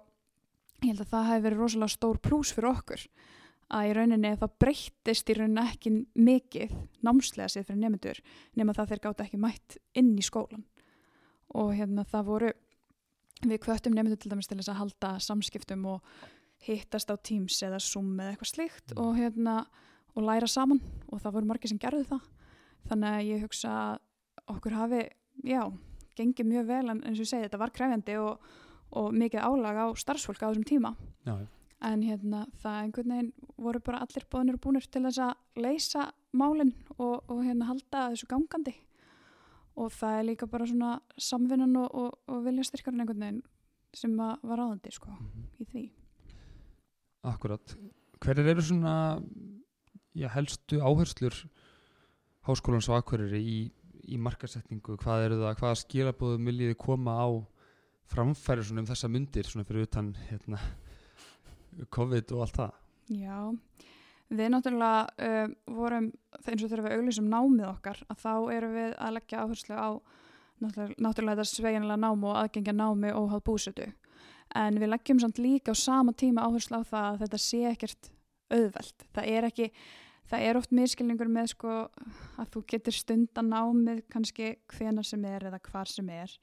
[0.85, 3.07] ég held að það hefði verið rosalega stór plús fyrir okkur
[3.75, 6.75] að í rauninni þá breyttist í rauninni ekki mikið
[7.07, 8.21] námslega sér fyrir nefndur
[8.59, 10.65] nema það þeir gáta ekki mætt inn í skólan
[11.55, 12.53] og hérna það voru
[13.53, 16.01] við kvöttum nefndur til dæmis til þess að halda samskiptum og
[16.65, 19.01] hittast á Teams eða Zoom eða eitthvað slíkt Mm.
[19.05, 19.67] og hérna
[20.17, 20.81] og læra saman
[21.13, 22.29] og það voru margir sem gerðu það.
[22.89, 23.99] Þannig að ég hugsa að
[24.55, 25.03] okkur hafi,
[25.45, 25.63] já,
[26.17, 28.39] gengið mjög vel en eins og ég segi þetta var krefjandi og,
[28.93, 30.95] og mikið álag á starfsfólk á þessum tíma.
[31.27, 31.37] Já,
[31.85, 36.13] en hérna það einhvern veginn voru bara allir bóðinir og búnir til þess að leysa
[36.33, 38.75] málinn og, og hérna halda þessu gangandi
[39.77, 43.43] og það er líka bara svona samvinnan og, og, og viljastyrkarinn einhvern veginn
[43.95, 45.45] sem var ráðandi sko Mhm.
[45.61, 45.85] í því.
[47.25, 47.77] Akkurat.
[48.21, 49.23] Hverjar eru svona
[50.15, 51.35] já, helstu áherslur
[52.47, 53.59] háskólans á Akureyri í,
[54.15, 54.97] í markasetningu?
[55.01, 57.29] Hvað eru það, hvaða skilabóðum viljiði koma á
[58.13, 60.59] framfæri svona um þessa myndir svona fyrir utan hérna,
[61.91, 62.73] COVID og allt það?
[63.11, 63.39] Já,
[64.39, 66.11] við náttúrulega uh, vorum,
[66.45, 69.89] eins og þegar við auglýsum námið okkar, að þá erum við að leggja áherslu á
[70.63, 73.91] náttúrulega, náttúrulega þetta sveigjanlega nám og aðgengja námi óháð búsetu.
[74.55, 78.11] En við leggjum samt líka á sama tíma áherslu á það að þetta sé ekkert
[78.53, 79.07] auðvelt.
[79.15, 79.71] Það er ekki,
[80.31, 81.79] það er oft miskilningur með sko
[82.39, 86.37] að þú getur stundan námið kannski hvenar sem er eða hvar sem er.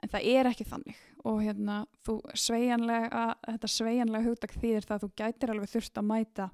[0.00, 5.52] En það er ekki þannig og hérna þetta sveigjanlega hugtak þýðir það að þú gætir
[5.52, 6.46] alveg þurft að mæta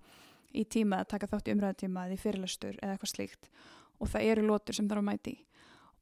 [0.54, 3.50] í tíma að taka þátt í umræðutíma eða í fyrirlestur eða eitthvað slíkt.
[3.96, 5.36] Og það eru lótur sem þarf að mæti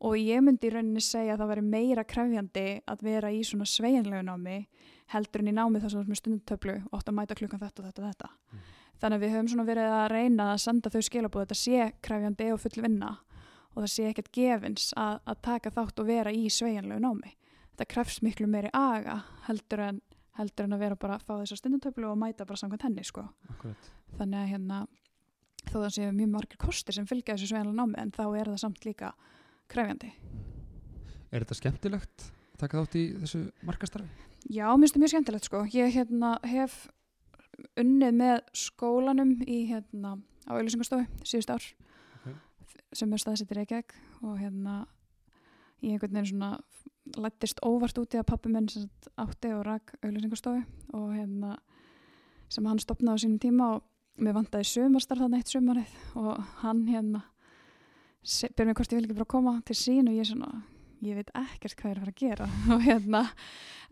[0.04, 3.66] og ég myndi í rauninni segja að það væri meira krefjandi að vera í svona
[3.68, 4.57] sveigjanlegu námi
[5.12, 7.87] heldur en í námi þar sem með stundutöflu og átt að mæta klukkan þetta og
[7.88, 8.30] þetta og þetta.
[8.52, 8.64] Mm.
[9.00, 12.50] þannig að við höfum svona verið að reyna að senda þau skilabúð þetta sé krefjandi
[12.52, 13.11] og full vinna
[13.74, 17.35] og það sé ekkert gefins að, að taka þátt og vera í sveigjanlegu námi.
[17.74, 20.00] Þetta krefst miklu meiri aga heldur en,
[20.38, 23.24] heldur en að vera bara að fá þessa stundutöflu og mæta bara samkvæmt henni sko
[24.18, 24.78] þannig að hérna
[25.70, 28.58] þó það séu mjög margir kostir sem fylgja þessu sveigjanlega námi en þá er það
[28.64, 29.12] samt líka
[29.72, 30.10] krefjandi.
[31.32, 34.10] Er þetta skemmtilegt að taka þátt í þessu markastarfi?
[34.52, 35.62] Já, mér finnst það mjög skemmtilegt sko.
[35.72, 36.76] Ég hérna hef
[37.80, 41.64] unnið með skólanum í hérna á auðlýsingarstofu síðust ár
[42.18, 42.34] Ok.
[42.92, 44.76] sem er staðsettir Reykjavík og hérna
[45.80, 46.50] ég einhvern veginn svona
[47.18, 48.68] lættist óvart út í að pappi minn
[49.20, 50.62] átti og rak auðlýsingarstofu
[50.96, 51.56] og hérna
[52.52, 53.84] sem hann stopnaði á sínum tíma og
[54.20, 57.24] mér vantaði sömarstarf þarna eitt sömarið og hann hérna
[58.56, 60.62] ber mér hvort ég vil ekki bara koma til sín og ég svona
[61.04, 62.46] ég veit ekkert hvað ég er að fara að gera.
[62.74, 63.22] Og hérna,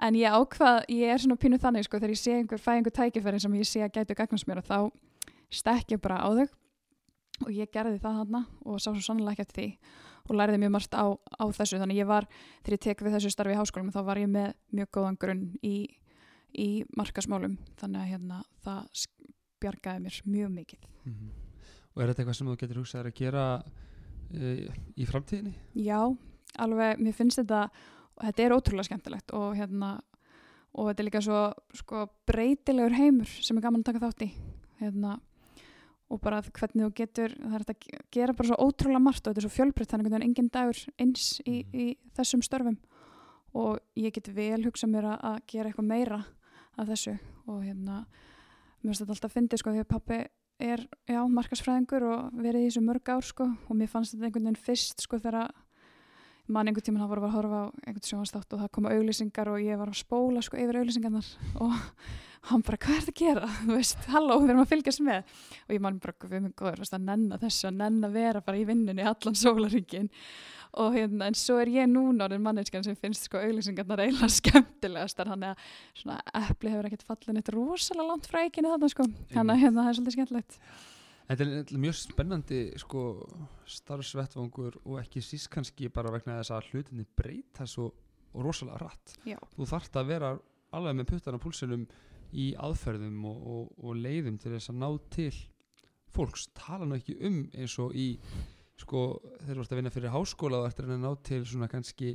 [0.07, 2.95] en ég ákvað ég er svona pínu þannig sko, þegar ég sé einhver fæ einhver
[2.97, 4.79] tækifæri sem ég sé að gætu gagnast mér og þá
[5.53, 6.47] stekk ég bara á þau
[7.41, 9.71] og ég gerði það þarna og sá svo sannlega ekki eftir því
[10.23, 12.29] og læriði mjög margt á, á þessu þannig ég var,
[12.63, 15.45] þegar ég tek við þessu starfi í háskólum þá var ég með mjög góðan grunn
[15.67, 15.75] í,
[16.55, 16.69] í
[16.99, 19.07] markasmálum þannig að hérna, það
[19.63, 21.33] bjargaði mér mjög mikið Mhm.
[21.93, 25.51] Og er þetta eitthvað sem þú getur hugsað að gera uh, í framtíðinni?
[25.83, 25.99] Já,
[26.63, 27.65] alveg, mér finnst þetta
[28.23, 29.91] þetta er ótrúlega skemmtilegt og hérna
[30.73, 31.41] og þetta er líka svo
[31.77, 34.31] sko, breytilegur heimur sem er gaman að taka þátt í
[34.81, 35.19] hérna
[36.13, 39.33] og bara hvernig þú getur það er hægt að gera bara svo ótrúlega margt og
[39.33, 41.73] þetta er svo fjölbreytt þannig að engin dagur eins í, Mhm.
[41.73, 42.77] í þessum störfum
[43.55, 46.21] og ég get vel hugsað mér að, gera eitthvað meira
[46.79, 48.05] af þessu og hérna
[48.83, 50.21] mér finnst þetta alltaf að fyndi sko því að pappi
[50.63, 54.45] er já, markasfræðingur og verið í þessu mörg ár sko og mér fannst þetta einhvern
[54.47, 55.51] veginn fyrst sko þegar
[56.49, 59.61] mann einhvern tímann það voru að horfa á einhvern sjónastátt og það koma auglýsingar og
[59.63, 61.29] ég var að spóla sko yfir auglýsingarnar
[61.65, 61.73] og
[62.51, 63.51] hann bara, hvað er þetta að gera?
[63.67, 65.37] Þú veist, halló, við erum að fylgjast með.
[65.67, 66.97] Og ég mann bara, við erum góður, þú veist,
[67.37, 70.11] að þessu að nenna að vera bara í vinnunni allan sólaríkin
[70.81, 75.29] og hérna, en svo er ég núna orðin manneskjan sem finnst sko auglýsingarnar eiginlega skemmtilegastar,
[75.29, 75.67] hann er að
[76.01, 79.85] svona epli hefur ekkert fallin eitt rosalega langt frá eiginni þarna sko, hann að hérna,
[79.85, 80.57] það er svolítið skemmtilegt.
[81.29, 83.03] Þetta er mjög spennandi sko,
[83.77, 87.91] starfsvettvangur og ekki síst kannski bara vegna þess að hlutinni breyta svo
[88.33, 89.15] rosalega rætt.
[89.29, 90.33] Já, Þú þarft að vera
[90.73, 91.85] alveg með puttan á púlsinum
[92.33, 95.33] í aðferðum og, og, og leiðum til þess að ná til
[96.13, 96.49] fólks.
[96.57, 98.19] Tala nú ekki um eins og í
[98.81, 102.15] sko, þegar þú ert að vinna fyrir háskóla og ert að ná til svona kannski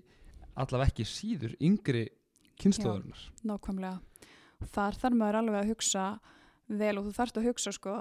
[0.58, 2.08] allavega ekki síður yngri
[2.58, 3.28] kynnslóðurinnar.
[3.46, 4.00] nákvæmlega
[4.58, 6.06] og þar þarf maður alveg að hugsa
[6.68, 7.98] vel og þú þarfst að hugsa sko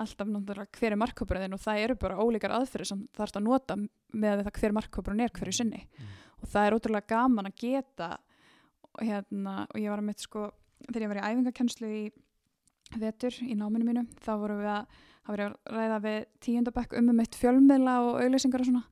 [0.00, 3.76] alltaf náttúrulega hver er markkópurinn og það eru bara ólíkar aðferðir sem þarfst að nota
[3.78, 6.10] með það hver markkópurinn er hverju sinni Mm.
[6.42, 8.10] og það er ótrúlega gaman að geta
[9.00, 10.50] hérna og ég var að mitt sko
[10.88, 12.02] þegar ég var í æfingakennslu í
[13.00, 14.96] vetur í náminu mínu þá vorum við að,
[15.30, 18.84] að ræða við tíundabæk um um eitt fjölmiðla og auglýsingar og svona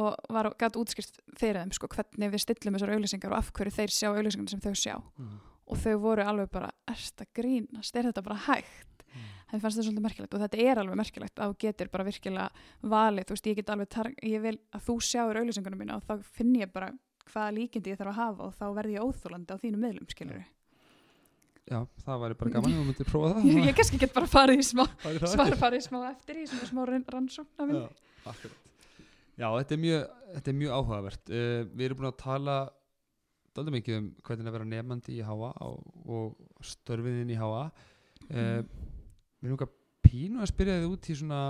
[0.00, 3.74] og var gæt útskýrt fyrir þeim sko hvernig við stillum þessar auglýsingar og af hverju
[3.74, 5.40] þeir sjá auglýsingar sem þau sjá Mm.
[5.70, 9.26] og þau voru alveg bara erst að grínast, er þetta bara hægt Mm.
[9.50, 12.50] það fannst það svolítið merkilegt og þetta er alveg merkilegt að þú getur bara virkilega
[12.82, 16.22] valið, þú veist, ég get alveg ég vil að þú sjáur auðlýsingunum mína og þá
[16.22, 16.92] finn ég bara
[17.26, 20.44] hvaða líkindi ég þarf að hafa og þá verð ég óþólandi á þínum miðlum, skilur
[21.70, 24.66] Já, það væri bara gaman þú myndir prófa það ég, kannski get bara farið í
[24.66, 25.30] smá ekki?
[25.62, 27.88] farið í smá eftir í svona smá rannsókn af Já, minni.
[28.26, 28.56] akkurat
[29.40, 30.00] Já, þetta er mjög,
[30.34, 32.56] þetta er mjög áhugavert uh, Við erum búin að tala
[33.56, 35.78] dálítið mikið um hvernig að vera nefandi í HA og,
[36.10, 37.70] og störfiðin í HA uh,
[38.30, 39.70] Við erum okkar
[40.10, 41.40] pínu að spyrja þið út í svona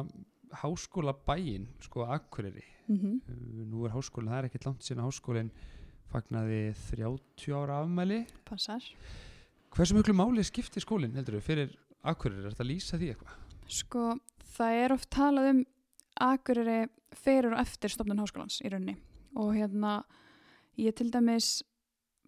[0.61, 3.21] háskóla bæinn, sko Akureyri Mhm.
[3.23, 5.51] uh, Nú er háskólinn, það er ekkert langt síðan háskólinn
[6.11, 6.57] fagnaði
[6.91, 8.17] 30 ára afmæli
[8.49, 8.83] Passar.
[9.77, 11.75] Hversu miklu máli skiptir skólinn, heldur við, fyrir
[12.11, 12.43] Akureyri?
[12.49, 13.37] Er þetta að lýsa því eitthvað?
[13.71, 14.05] Sko,
[14.57, 15.61] það er oft talað um
[16.21, 16.79] Akureyri
[17.17, 18.97] fyrir og eftir stofnun háskólans í rauninni
[19.39, 20.01] og hérna
[20.79, 21.61] ég til dæmis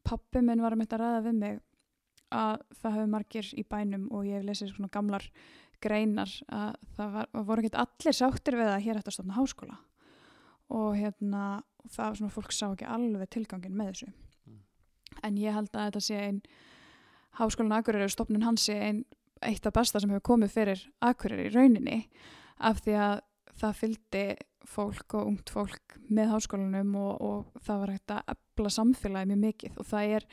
[0.06, 1.58] pappi minn var að mitt að ræða við mig
[2.32, 5.26] að það hefur margir í bænum og ég hef lesið svona gamlar
[5.82, 9.78] greinar að það var, voru ekki allir sáttir við að hér ætti að stofna háskóla
[10.72, 11.42] og hérna
[11.90, 14.12] það var svona fólk sá ekki alveg tilgangin með þessu
[14.42, 14.58] Mm.
[15.22, 16.40] en ég held að þetta sé einn
[17.38, 19.04] háskólan Akureyri og stofnun hans sé einn
[19.42, 22.00] eitt af besta sem hefur komið fyrir Akureyri í rauninni
[22.62, 23.14] af því að
[23.58, 24.24] það fylgdi
[24.68, 29.42] fólk og ungt fólk með háskólanum og, og það var hægt að ebla samfélagi mjög
[29.42, 29.78] mikið.
[29.80, 30.26] Og það er,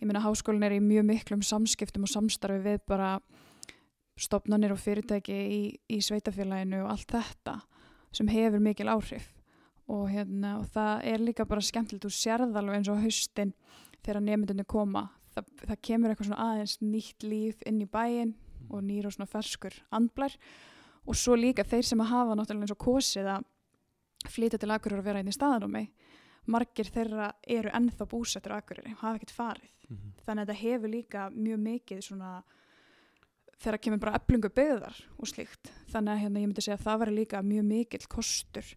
[0.00, 3.16] ég meina háskólin er í mjög miklum samskiptum og samstarfi við bara
[4.16, 5.60] stopnarnir og fyrirtæki í,
[5.92, 7.58] í sveitafélaginu og allt þetta
[8.16, 9.28] sem hefur mikil áhrif.
[9.86, 13.52] Og, hérna, og það er líka bara skemmtilegt og sérð alveg eins og haustin
[14.00, 15.04] þegar nefndunni koma
[15.36, 18.34] það, það kemur eitthvað svona aðeins nýtt líf inn í bæinn
[18.66, 20.34] og nýr og svona ferskur andblær.
[21.06, 23.46] Og svo líka þeir sem að hafa náttúrulega eins og kosið að
[24.32, 25.84] flytja til Akureyri og vera einn í staðanúmi
[26.50, 29.72] margir þeirra eru ennþá búsettur á Akureyri og hafa ekkert farið.
[30.26, 32.30] Þannig að þetta hefur líka mjög mikið svona
[33.56, 35.70] þegar kemur bara eflingu byggðar og slíkt.
[35.92, 38.72] Þannig að hérna, ég myndi segja að það veri líka mjög mikill kostur.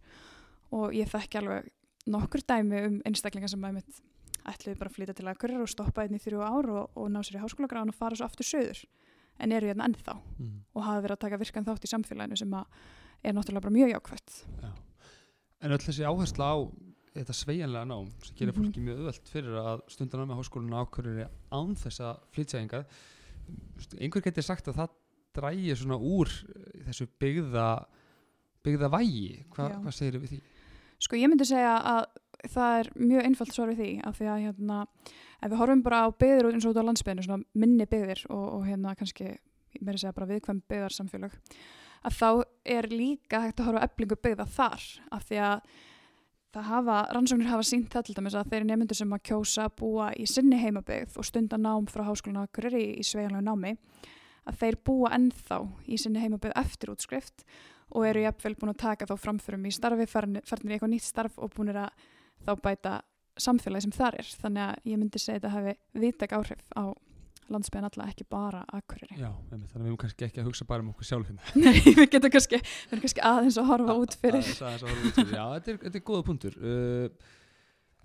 [0.76, 1.72] Og ég þekki alveg
[2.10, 4.02] nokkur dæmi um einstaklingar sem að mitt
[4.48, 7.20] ætluði bara að flytja til Akureyri og stoppa einn í þrjú ár og, og ná
[7.24, 8.84] sér í háskólagráðan og fara svo aftur söður
[9.40, 10.64] en eru hérna ennþá Mm.
[10.76, 14.46] og hafa verið að taka virkan þátt í samfélaginu sem er náttúrulega bara mjög jákvætt
[14.64, 14.72] Já.
[15.62, 16.58] En öll þessi áhersla á
[17.16, 18.64] þetta sveigjanlega nám sem gerir Mhm.
[18.64, 22.86] fólki mjög öðvöld fyrir að stunda nám með háskólinu ákvörður án þess að flytja engað
[24.00, 24.90] einhver getur sagt að það
[25.40, 27.68] drægir svona úr eh, þessu byggða
[28.66, 30.40] byggða vægi Hva, hvað segir við því?
[31.00, 32.06] Sko ég myndi segja að
[32.48, 34.80] það er mjög einfalt svar við því af því að hérna
[35.40, 38.46] ef við horfum bara á byggðir út eins og út á landsbyðinu minni byggðir og,
[38.60, 39.36] og hérna kannski
[39.80, 41.38] meira að segja bara viðkvæm byggðarsamfélög
[42.08, 42.30] að þá
[42.78, 44.86] er líka hægt að horfa á eflingu byggða þar
[45.16, 45.74] af því að
[46.50, 49.76] það hafa, rannsóknir hafa sínt það til dæmis að þeir nefndur sem að kjósa að
[49.82, 53.76] búa í sinni heimabyggð og stunda nám frá háskólinu okkur í, í sveigjanlega námi
[54.50, 57.46] að þeir búa ennþá í sinni heimabyggð eftir útskrift
[57.94, 61.38] og eru jafnvel búin að taka þá framförum í starfi, farnir í eitthvað nýtt starf
[61.38, 61.92] og búin að
[62.48, 62.96] þá bæta
[63.40, 64.32] samfélagi sem þar er.
[64.44, 66.84] Þannig að ég myndi segja að þetta hafi viðtæk áhrif á
[67.50, 69.16] landsbygðan alla, ekki bara Akureyri.
[69.18, 71.80] Já, þannig að við erum kannski ekki að hugsa bara um okkur sjálf hérna Nei,
[71.98, 74.44] við getum kannski, við erum kannski aðeins að horfa út fyrir.
[74.44, 75.34] Aðeins- að horfa út fyrir.
[75.34, 77.08] Já, þetta er, þetta er góða punktur uh,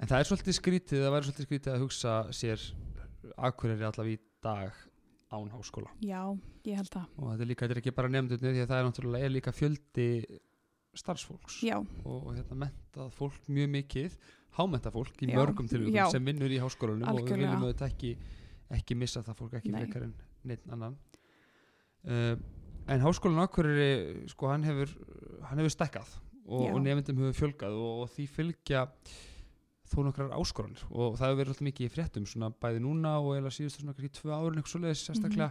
[0.01, 2.65] En það er svolítið skrítið það væri svolítið skrítið að hugsa sér
[3.51, 4.81] Akureyri allavega í dag
[5.35, 6.23] án háskóla Já,
[6.65, 7.05] ég held það.
[7.21, 9.35] og þetta er líka, þetta er ekki bara nefndunni því að það er náttúrulega er
[9.37, 10.09] líka fjöldi
[11.01, 14.19] starfsfólks Já, og, hérna mentað fólk mjög mikið
[14.59, 16.07] hámentað fólk í Já, mörgum tilvíkum já.
[16.13, 17.51] sem vinnur í háskólanum og við Algjörlega.
[17.51, 18.13] viljum auðvitað ekki,
[18.79, 20.15] ekki missa það fólk ekki frekar en
[20.45, 20.97] neitt annan.
[22.05, 22.37] Uh,
[22.93, 24.91] en háskólan Akureyri sko hann hefur
[25.49, 26.11] hann hefur stekkað
[26.45, 28.85] og, og nefndum hefur fjölgað og, og því fylgja
[29.89, 33.39] þó nokkrar áskoranir og það hefur verið alltaf mikið í fréttum svona bæði núna og
[33.39, 35.51] eða síðustu svona kannski tvö árun eitthvað svoleiðis sérstaklega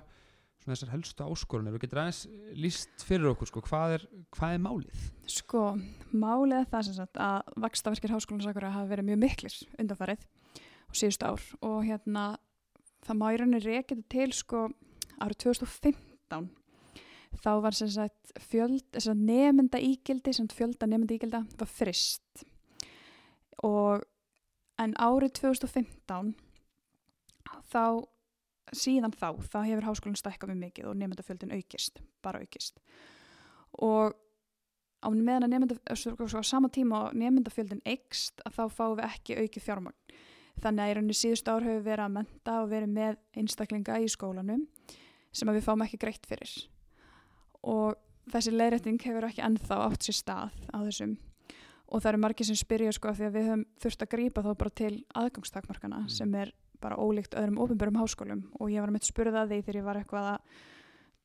[0.63, 1.75] svona þessar helstu áskoranir.
[1.75, 2.23] Og getur aðeins
[2.57, 5.03] líst fyrir okkur sko hvað er, hvað er málið?
[5.33, 5.65] Sko,
[6.11, 10.25] málið er það sem sagt að vakstaverkir háskólans Akureyri hafa verið mjög miklir undanfarið
[10.89, 12.25] og síðustu ár og hérna
[13.03, 14.65] það má í rauninni rekið þetta til sko
[15.23, 16.49] árið 2015
[17.43, 18.33] þá var sem sagt
[19.17, 22.45] nemynda ígildi, sem fjölda nemynda ígilda var frist
[23.63, 24.03] og
[24.81, 26.33] en árið 2015
[27.73, 28.05] þá
[28.77, 32.79] síðan þá, þá hefur háskólinn stækkað mjög mikið og nemyndafjöldin aukist, bara aukist.
[33.81, 34.13] Og
[35.03, 39.09] á meðan að svo, svo, á sama tíma og nemyndafjöldin eikst að þá fáum við
[39.09, 40.15] ekki aukið fjármagn.
[40.61, 44.09] Þannig að í rauninni síðust ár hefur verið að menta og verið með einstaklinga í
[44.11, 44.67] skólanum
[45.33, 46.53] sem að við fáum ekki greitt fyrir.
[47.65, 47.97] Og
[48.31, 51.17] þessi leiðrætting hefur ekki ennþá átt sér stað á þessum.
[51.89, 54.43] Og það eru margir sem spyrja sko af því að við höfum þurft að grípa
[54.45, 56.09] þá bara til aðgangstakmarkana Mm.
[56.09, 56.53] sem er
[56.83, 59.99] bara ólíkt öðrum ofinbörum háskólum og ég var að mitt spurða því þegar ég var
[60.01, 60.61] eitthvað að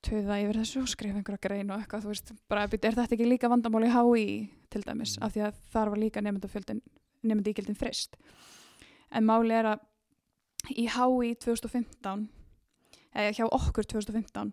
[0.05, 3.27] töða yfir þessu og skrifa einhverja grein og eitthvað, þú veist, bara er þetta ekki
[3.27, 4.25] líka vandamál í HÍ
[4.71, 6.83] til dæmis, af því að þar var líka nefndafjöldin,
[7.27, 8.17] nefndíkildin frist.
[9.11, 12.29] En máli er að í HÍ 2015,
[13.15, 14.53] eða hjá okkur 2015,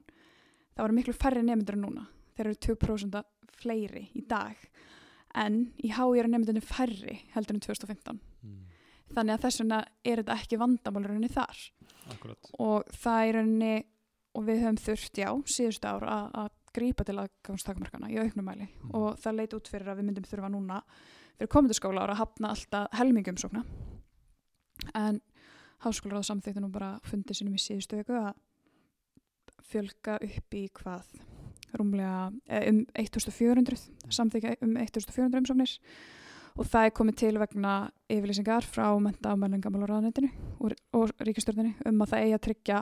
[0.74, 2.08] það voru miklu færri nefndur en núna.
[2.36, 3.22] Þeir eru 2%
[3.62, 4.58] fleiri í dag,
[5.36, 8.24] en í HÍ eru nefndinni færri heldur en 2015.
[8.42, 8.64] Mm.
[9.14, 11.60] Þannig að þess vegna er þetta ekki vandamál í rauninni þar.
[12.14, 12.50] Akkurat.
[12.62, 13.76] og það er rauninni
[14.36, 18.68] og við höfum þurft, já, síðustu ár að, að grípa til aðgangstakmarkana í auknum mæli.
[18.68, 18.92] Mm.
[19.00, 20.82] og það leit út fyrir að við myndum þurfa núna
[21.38, 23.64] fyrir komundu skóla ára að hafna alltaf helmingum sókna
[24.96, 25.22] en
[25.86, 28.34] háskólaráð samþýttu nú bara fundið sínum í síðustu viku að
[29.66, 31.16] fjölga upp í hvað?
[31.76, 33.80] Rúmlega eh, um 1400
[34.14, 35.74] samþykja um 1400 umsóknir
[36.56, 37.74] og það er komið til vegna
[38.12, 40.30] yfirlýsingar frá menta og menningamálaráðanetinu
[40.64, 42.80] og, og ríkistjórninu um að það eigi að tryggja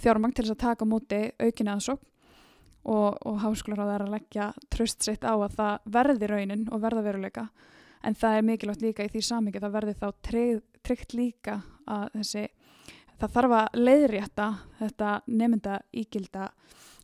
[0.00, 2.06] fjármang til þess að taka móti aukinni aðsókn.
[2.80, 7.02] Og, og háskólaráð er að leggja tröst sitt á að það verði raunin og verða
[7.04, 7.42] veruleika.
[8.00, 12.06] En það er mikilvægt líka í því samingi það verði þá trygg, tryggt líka að
[12.14, 12.46] þessi
[13.20, 14.46] það þarf að leiðrétta
[14.78, 16.48] þetta nefnda ígilda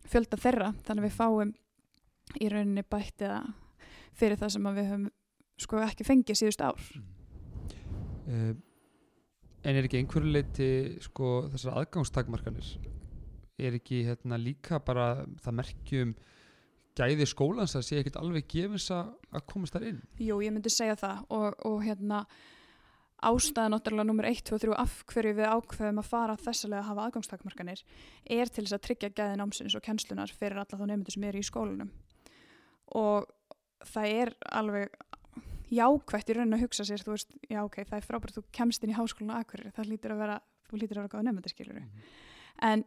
[0.09, 0.71] fjölda þeirra.
[0.87, 1.53] Þannig að við fáum
[2.41, 3.39] í rauninni bættiða
[4.17, 5.07] fyrir það sem við höfum
[5.57, 6.89] sko ekki fengið síðust ár.
[8.27, 8.53] Uh,
[9.63, 10.69] en er ekki einhverju leiti
[11.03, 12.75] sko þessar aðgangstakmarkanir
[13.57, 16.11] er ekki hérna líka bara það merkjum
[16.97, 20.03] gæði skólans að sé ekkert alveg gefins að komast þar inn?
[20.21, 22.23] Jú, ég myndi segja það og, og hérna
[23.27, 27.07] ástæða náttúrulega nummer 1, 2, 3 af hverju við ákveðum að fara þessalega að hafa
[27.07, 27.81] aðgangstakmarkanir
[28.37, 31.41] er til þess að tryggja gæði námsins og kennslunar fyrir alla þá nefndur sem eru
[31.41, 31.89] í skólanum.
[32.97, 33.25] Og
[33.89, 34.93] það er alveg
[35.73, 38.83] jákvætt í raunin að hugsa sér, þú veist, já ok, það er frábært þú kemst
[38.83, 40.37] inn í háskólan og akkurir, það lítur að vera
[40.67, 41.83] þú lítur að vera gáða nefndaskiluru
[42.67, 42.83] en,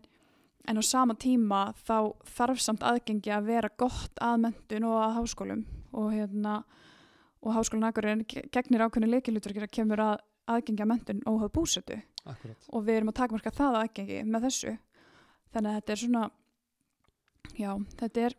[0.68, 5.16] en á sama tíma þá þarf samt aðgengi að vera gott að mentun og að
[5.18, 6.60] háskólum og hérna
[7.40, 10.16] og háskólan Akureyri gegnir ákveðinu leikilutverkir að kemur að
[10.50, 11.96] aðgengi að mentun óhað búsetu.
[12.28, 12.68] Akkurat.
[12.68, 14.74] Og við erum að takmarka það aðgengi með þessu.
[15.54, 16.24] Þannig að þetta er svona
[17.56, 17.70] já,
[18.02, 18.36] þetta er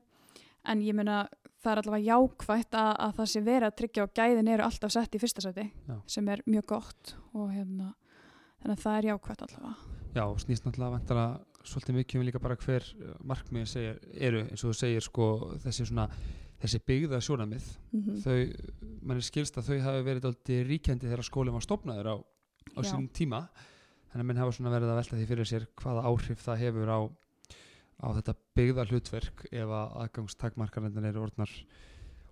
[0.72, 1.24] en ég meina
[1.62, 4.94] það er allavega jákvætt að, að það sé verið að tryggja og gæðin eru alltaf
[4.94, 5.96] sett í fyrsta seti Já.
[6.16, 7.94] sem er mjög gott og hérna
[8.62, 9.74] þannig að það er jákvætt allavega.
[10.12, 11.26] Já, snýst náttúrulega vantala
[11.64, 12.88] svolítið mikið um líka bara hver
[13.24, 15.28] markmið segir, eru eins og þú segir sko
[15.64, 16.08] þessi svona
[16.62, 18.38] þessi byggða sjónamið mm þau,
[19.02, 22.16] mann er skilst að þau hafi verið aldrei ríkjandi þegar skólinn var stopnaður á,
[22.78, 23.46] á sínum tíma.
[24.12, 26.92] Þannig að menn hafa svona verið að velta því fyrir sér hvaða áhrif það hefur
[26.92, 27.00] á,
[28.02, 31.54] á þetta byggða hlutverk ef að aðgangstakmarkarnir eru orðnar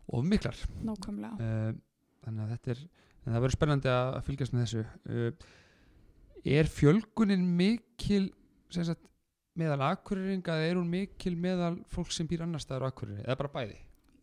[0.10, 0.58] of miklar.
[0.86, 1.38] Nákvæmlega.
[1.38, 1.78] Uh,
[2.26, 2.84] þannig að þetta er
[3.20, 4.84] en það verður spennandi að fylgjast með þessu.
[5.10, 5.54] Uh,
[6.58, 8.26] er fjölgunin mikil
[8.74, 9.06] sem sagt,
[9.60, 13.40] meðal akkurýringa eða er hún mikil meðal fólk sem býr annar staðar á akkurýri eða
[13.42, 13.80] bara bæði?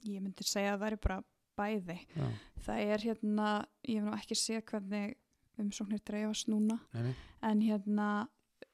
[0.07, 1.19] Ég myndi segja að það er bara
[1.57, 1.99] bæði.
[2.15, 2.27] Já,
[2.67, 3.51] það er hérna,
[3.89, 5.17] ég hef nú ekki séð hvernig
[5.61, 7.13] umsóknir dreifast núna nei, nei.
[7.49, 8.09] en hérna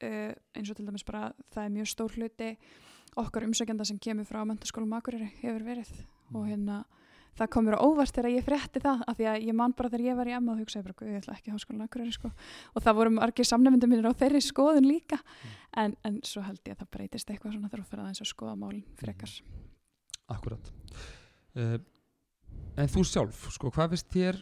[0.03, 2.49] uh, eins og til dæmis bara það er mjög stór hluti
[3.19, 5.91] okkar umsökjanda sem kemur frá mentaskólum Akureyri hefur verið.
[6.33, 6.83] Og hérna
[7.37, 10.05] það komur á óvart þegar ég frétti það af því að ég man bara þegar
[10.05, 12.31] ég var í emma og hugsaði bara, "Guð, ég ætla ekki háskólan Akureyri sko.
[12.75, 15.17] Og það voru margir samnefndu mínir á þeirri skoðun líka.
[15.77, 18.33] En, en svo held ég að það breytist eitthvað svona þegar þú fyrir aðeins að
[18.33, 19.41] skoða málin frekar.
[20.29, 20.71] Akkurat
[21.55, 21.77] uh,
[22.77, 24.39] en þú sjálf sko, hvað finnst þér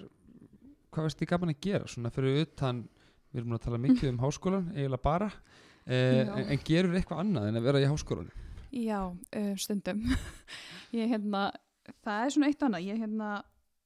[0.91, 2.83] hvað finnst þér gaman að gera svona fyrir utan
[3.31, 5.97] við erum að tala mikið um háskólan eiginlega bara Já.
[5.97, 8.31] en, en gerur eitthvað annað en að vera í háskólan
[8.71, 9.99] Já, uh, stundum.
[10.95, 11.49] Ég hérna,
[12.05, 12.85] það er svona eitt og annað.
[12.87, 13.31] Ég hérna,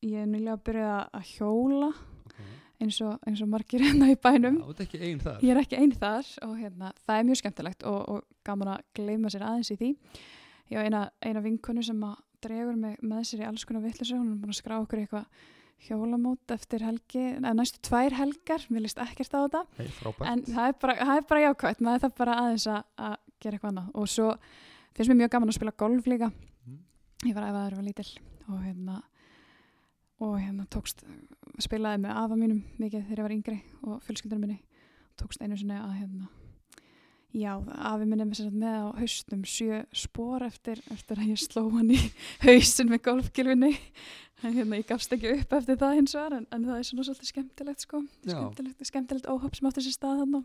[0.06, 1.89] ég er nýlega að byrja að hjóla
[2.28, 2.52] okay.
[2.86, 4.60] eins og, eins og margir hérna í bænum.
[4.62, 5.39] Þú ert ekki einn þar.
[5.41, 8.86] Ég er ekki einn þar og hérna, það er mjög skemmtilegt og, og gaman að
[9.00, 9.91] gleyma sér aðeins í því.
[10.70, 14.22] Ég á eina, eina vinkonu sem að dregur mig með sér í alls konar vittlisum
[14.22, 15.26] hún er búin að skrá okkur eitthvað
[15.86, 19.64] hjólamót eftir helgi, eða næstu tvær helgar mér líst ekkert á þetta.
[19.78, 19.90] Hey,
[20.32, 23.58] en það er bara, það er bara jákvæmt maður þarf bara aðeins að, að gera
[23.58, 23.90] eitthvað annað.
[23.94, 24.30] Og svo
[24.96, 26.32] finnst mér mjög gaman að spila golf líka.
[26.66, 26.80] Mm.
[27.30, 28.10] ég var að æfa þegar ég var lítil
[28.46, 29.02] og hérna
[30.26, 31.04] og hérna tókst
[31.64, 34.60] spilaði með afa mínum mikið þegar ég var yngri og fjölskyldunum minni
[35.20, 36.30] tókst einu sinni að hérna
[37.36, 37.54] já,
[37.92, 41.66] afi minni með, sem sagt með á haustum sjö spór eftir, eftir að ég sló
[41.74, 42.00] hann í
[42.46, 43.74] hausin með golfgilvinni
[44.46, 47.08] en hérna ég gafst ekki upp eftir það hins vegar en, en það er svona
[47.08, 48.02] svolítið skemmtilegt sko.
[48.28, 50.42] Skemmtilegt, skemmtilegt óhopp sem átti sér stað hann á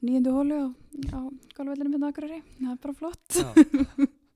[0.00, 0.66] nýjöndu hólu á,
[1.12, 1.20] á
[1.56, 2.40] golfvellinum hérna á Akureyri.
[2.60, 3.36] Það er bara flott.
[3.36, 3.48] Já.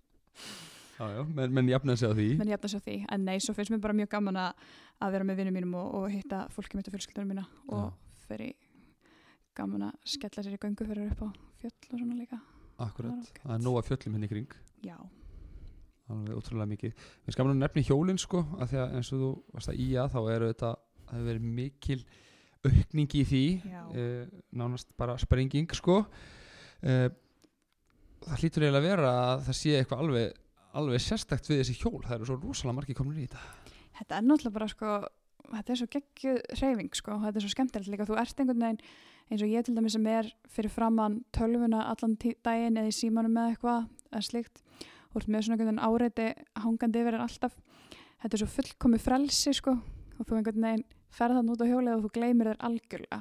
[0.99, 2.29] já, já, menn, menn jafna sig á því.
[2.41, 4.69] Menn ég efna svo því, en nei, svo finnst mér bara mjög gaman að,
[5.01, 7.47] að vera með vinnum mínum og, og hitta fólki mitt og fjölskyldunum mína.
[7.73, 7.91] Og
[8.29, 8.53] fyrir
[9.57, 12.39] gaman að skella sér í göngu fyrir upp á fjöll og svona líka.
[12.85, 14.55] Akkurat, Það er það nóg að fjöllum henni í kring.
[14.85, 14.97] Já,
[16.12, 17.03] alveg ótrúlega mikið.
[17.25, 20.07] Við skamum að nefni hjólinn sko að því að eins og þú varst að ía
[20.12, 20.71] þá eru þetta
[21.05, 21.99] það hefur verið mikil
[22.65, 23.43] aukning í því
[24.01, 25.99] eh, nánast bara sprenging sko.
[26.85, 27.09] Eh,
[28.25, 30.41] það hlýtur eiginlega að vera að það sé eitthvað alveg
[30.75, 32.01] alveg sérstakt við þessi hjól.
[32.03, 33.43] Það eru svo rosalega margir komin í þetta.
[33.95, 34.95] Þetta er náttúrulega bara sko,
[35.51, 38.80] þetta er svo geggjuð hreyfing sko, þetta er svo skemmtilegt líka, þú ert einhvern veginn
[39.30, 43.34] eins og ég til dæmis sem er fyrir framann tölvuna allan daginn eða í símanum
[43.34, 44.62] með eitthvað eða slíkt,
[45.12, 46.26] þú ert með svona einhvern veginn áreiti
[46.64, 47.57] hangandi yfir en alltaf.
[48.24, 50.84] Þetta er svo fullkomi frelsi sko og þú einhvern veginn
[51.14, 53.20] ferð þann út á hjólið og þú gleymir þér algjörlega.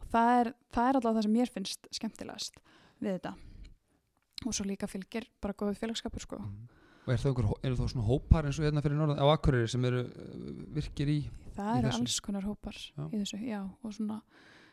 [0.00, 2.60] Og það er, það er alltaf það sem mér finnst skemmtilegast
[3.00, 3.34] við þetta.
[4.46, 6.40] Og svo líka fylgir bara góðið félagskapur sko.
[7.06, 9.70] Og er það einhver, eru það svona hópar eins og hérna fyrir norðan á Akureyri
[9.72, 10.40] sem eru uh,
[10.76, 11.18] virkir í
[11.60, 13.04] Það eru alls konar hópar Já.
[13.12, 14.20] í þessu, já, og svona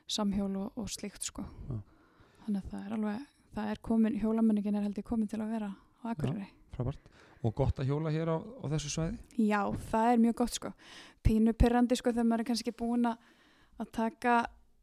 [0.07, 1.43] samhjól og, og slíkt sko.
[1.67, 1.77] Já.
[2.45, 3.25] Þannig að það er alveg,
[3.57, 6.47] það er komin, hjólamenningin er held ég komin til að vera á Akureyri.
[6.77, 7.09] frábært
[7.43, 9.61] og gott að hjóla hér á, á þessu svæði Já.
[9.91, 10.71] það er mjög gott sko.
[11.23, 14.37] Pínu pyrrandi sko þegar maður er kannski búin að taka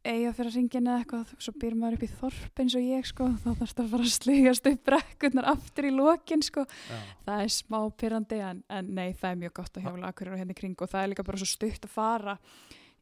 [0.05, 3.27] eiga fyrir ringin eða eitthvað, svo býr maður upp í þorp eins og ég sko,
[3.41, 6.65] þá þarf það að fara að sligast upp brekkurnar aftur í lokin sko.
[6.89, 6.99] Já.
[7.25, 10.41] það er smá pyrrandi en, en nei, það er mjög gott að hjóla akkurir og
[10.43, 12.37] hérna í kring og það er líka bara svo stutt að fara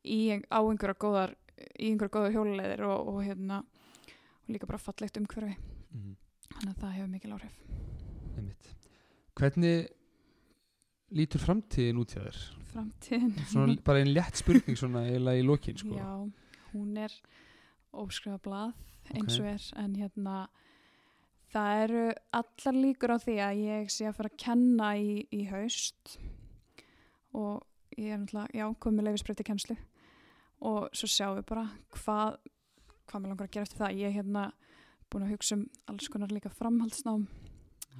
[0.03, 1.35] í, á einhverja góðar
[1.77, 5.55] í einhverja góðar hjóluleiðir og, og hérna og líka bara fallegt umhverfi
[5.93, 6.15] Mm.
[6.49, 7.57] þannig að það hefur mikil áhrif
[8.33, 8.69] Einmitt.
[9.37, 9.83] Hvernig
[11.13, 12.39] lítur framtíðin út hjá þér?
[12.71, 15.93] framtíðin Svona bara einn létt spurning svona eiginlega í lokin sko.
[15.93, 16.09] já,
[16.73, 17.15] hún er
[17.93, 18.73] óskrifa blað
[19.13, 20.37] eins og er en hérna
[21.53, 22.03] það eru
[22.39, 26.17] allar líkur á því að ég sé að fara að kenna í, í haust
[27.33, 27.61] og
[27.97, 29.77] ég er náttúrulega, já, komið leifisbreytti kennslu.
[30.63, 32.37] Og svo sjáum við bara hvað
[33.09, 33.97] hvað mér langar að gera eftir það.
[33.99, 34.43] Ég er hérna
[35.11, 37.27] búin að hugsa um alls konar líka framhaldsnám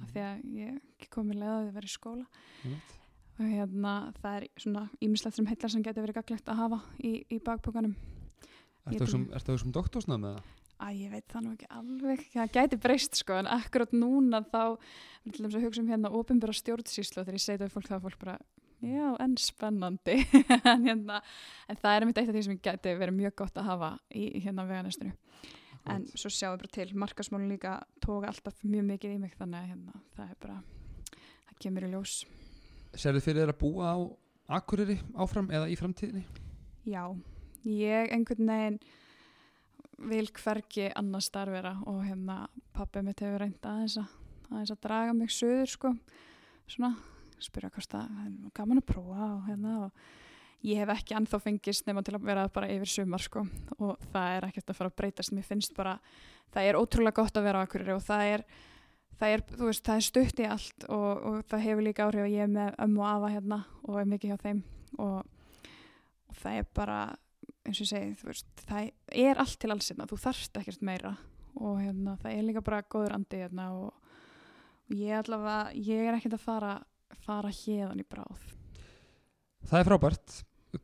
[0.02, 2.24] af því að ég ekki komið leið að verið í skóla.
[2.64, 2.94] Einmitt.
[3.34, 7.12] og hérna það er svona ímislegt sem heillar sem getur verið gaglegt að hafa í,
[7.34, 7.94] í bakbókanum
[8.84, 10.48] Ertu Ég þessum, doktorsnað með það?
[10.74, 14.74] Æ, ég veit það nú ekki alveg, það gæti breyst sko, en akkurat núna þá,
[15.24, 17.88] við til dæmis að hugsa um hérna ofinbæra stjórnsýslu og þegar ég segi það fólk
[17.88, 18.34] þá er fólk bara,
[18.84, 20.16] já, en spennandi,
[20.74, 21.20] en hérna,
[21.70, 24.26] en það er mitt eitt af því sem gæti verið mjög gott að hafa í
[24.44, 25.14] hérna veganestinu.
[25.94, 29.62] En svo sjáum við bara til, markasmálun líka tóka alltaf mjög mikið í mig, þannig
[29.62, 30.58] að hérna, það er bara,
[31.48, 32.18] það kemur í ljós.
[32.92, 33.98] Serðu fyrir þér að búa á
[34.58, 36.26] Akureyri áfram eða í framtíðinni?
[36.84, 37.06] Já,
[37.68, 38.78] ég einhvern veginn
[40.10, 42.44] vil hvergi annar starfera og hérna
[42.74, 44.10] pappi mitt hefur reynd aðeins að,
[44.50, 45.94] aðeins að draga mig söður sko,
[46.66, 46.94] svona
[47.42, 50.04] spyrja það er gaman að prófa og hérna og
[50.64, 53.42] ég hef ekki ennþá fengist nema til að vera bara yfir sumar sko.
[53.78, 55.34] Og það er ekkert að fara að breytast.
[55.36, 55.98] Mér finnst bara,
[56.54, 58.46] það er ótrúlega gott að vera á Akureyri og það er
[59.20, 62.24] það er, þú veist, það er stutt í allt og, og það hefur líka áhrif
[62.24, 64.62] að ég er með ömmu og afa hérna og er mikið hjá þeim
[65.04, 65.68] og,
[66.30, 66.98] og það er bara
[67.64, 68.90] eins og ég segi, þú veist, það
[69.24, 71.14] er allt til alls hérna, þú þarft ekkert meira.
[71.56, 73.92] Og hérna, það er líka bara góður andi hérna og,
[74.90, 76.74] og ég allavega, ég er ekkert að fara
[77.24, 78.42] fara hérðan í bráð.
[79.64, 80.32] Það er frábært,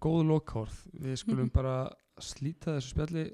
[0.01, 1.53] góð lokhórð Við skulum Mhm.
[1.53, 3.25] bara slíta þessu spjalli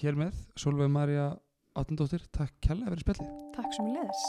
[0.00, 0.34] hér með.
[0.56, 1.36] Solveig Marja
[1.76, 3.52] Átnandóttir, takk kærlega fyrir spjallið.
[3.56, 4.24] Takk sem leðis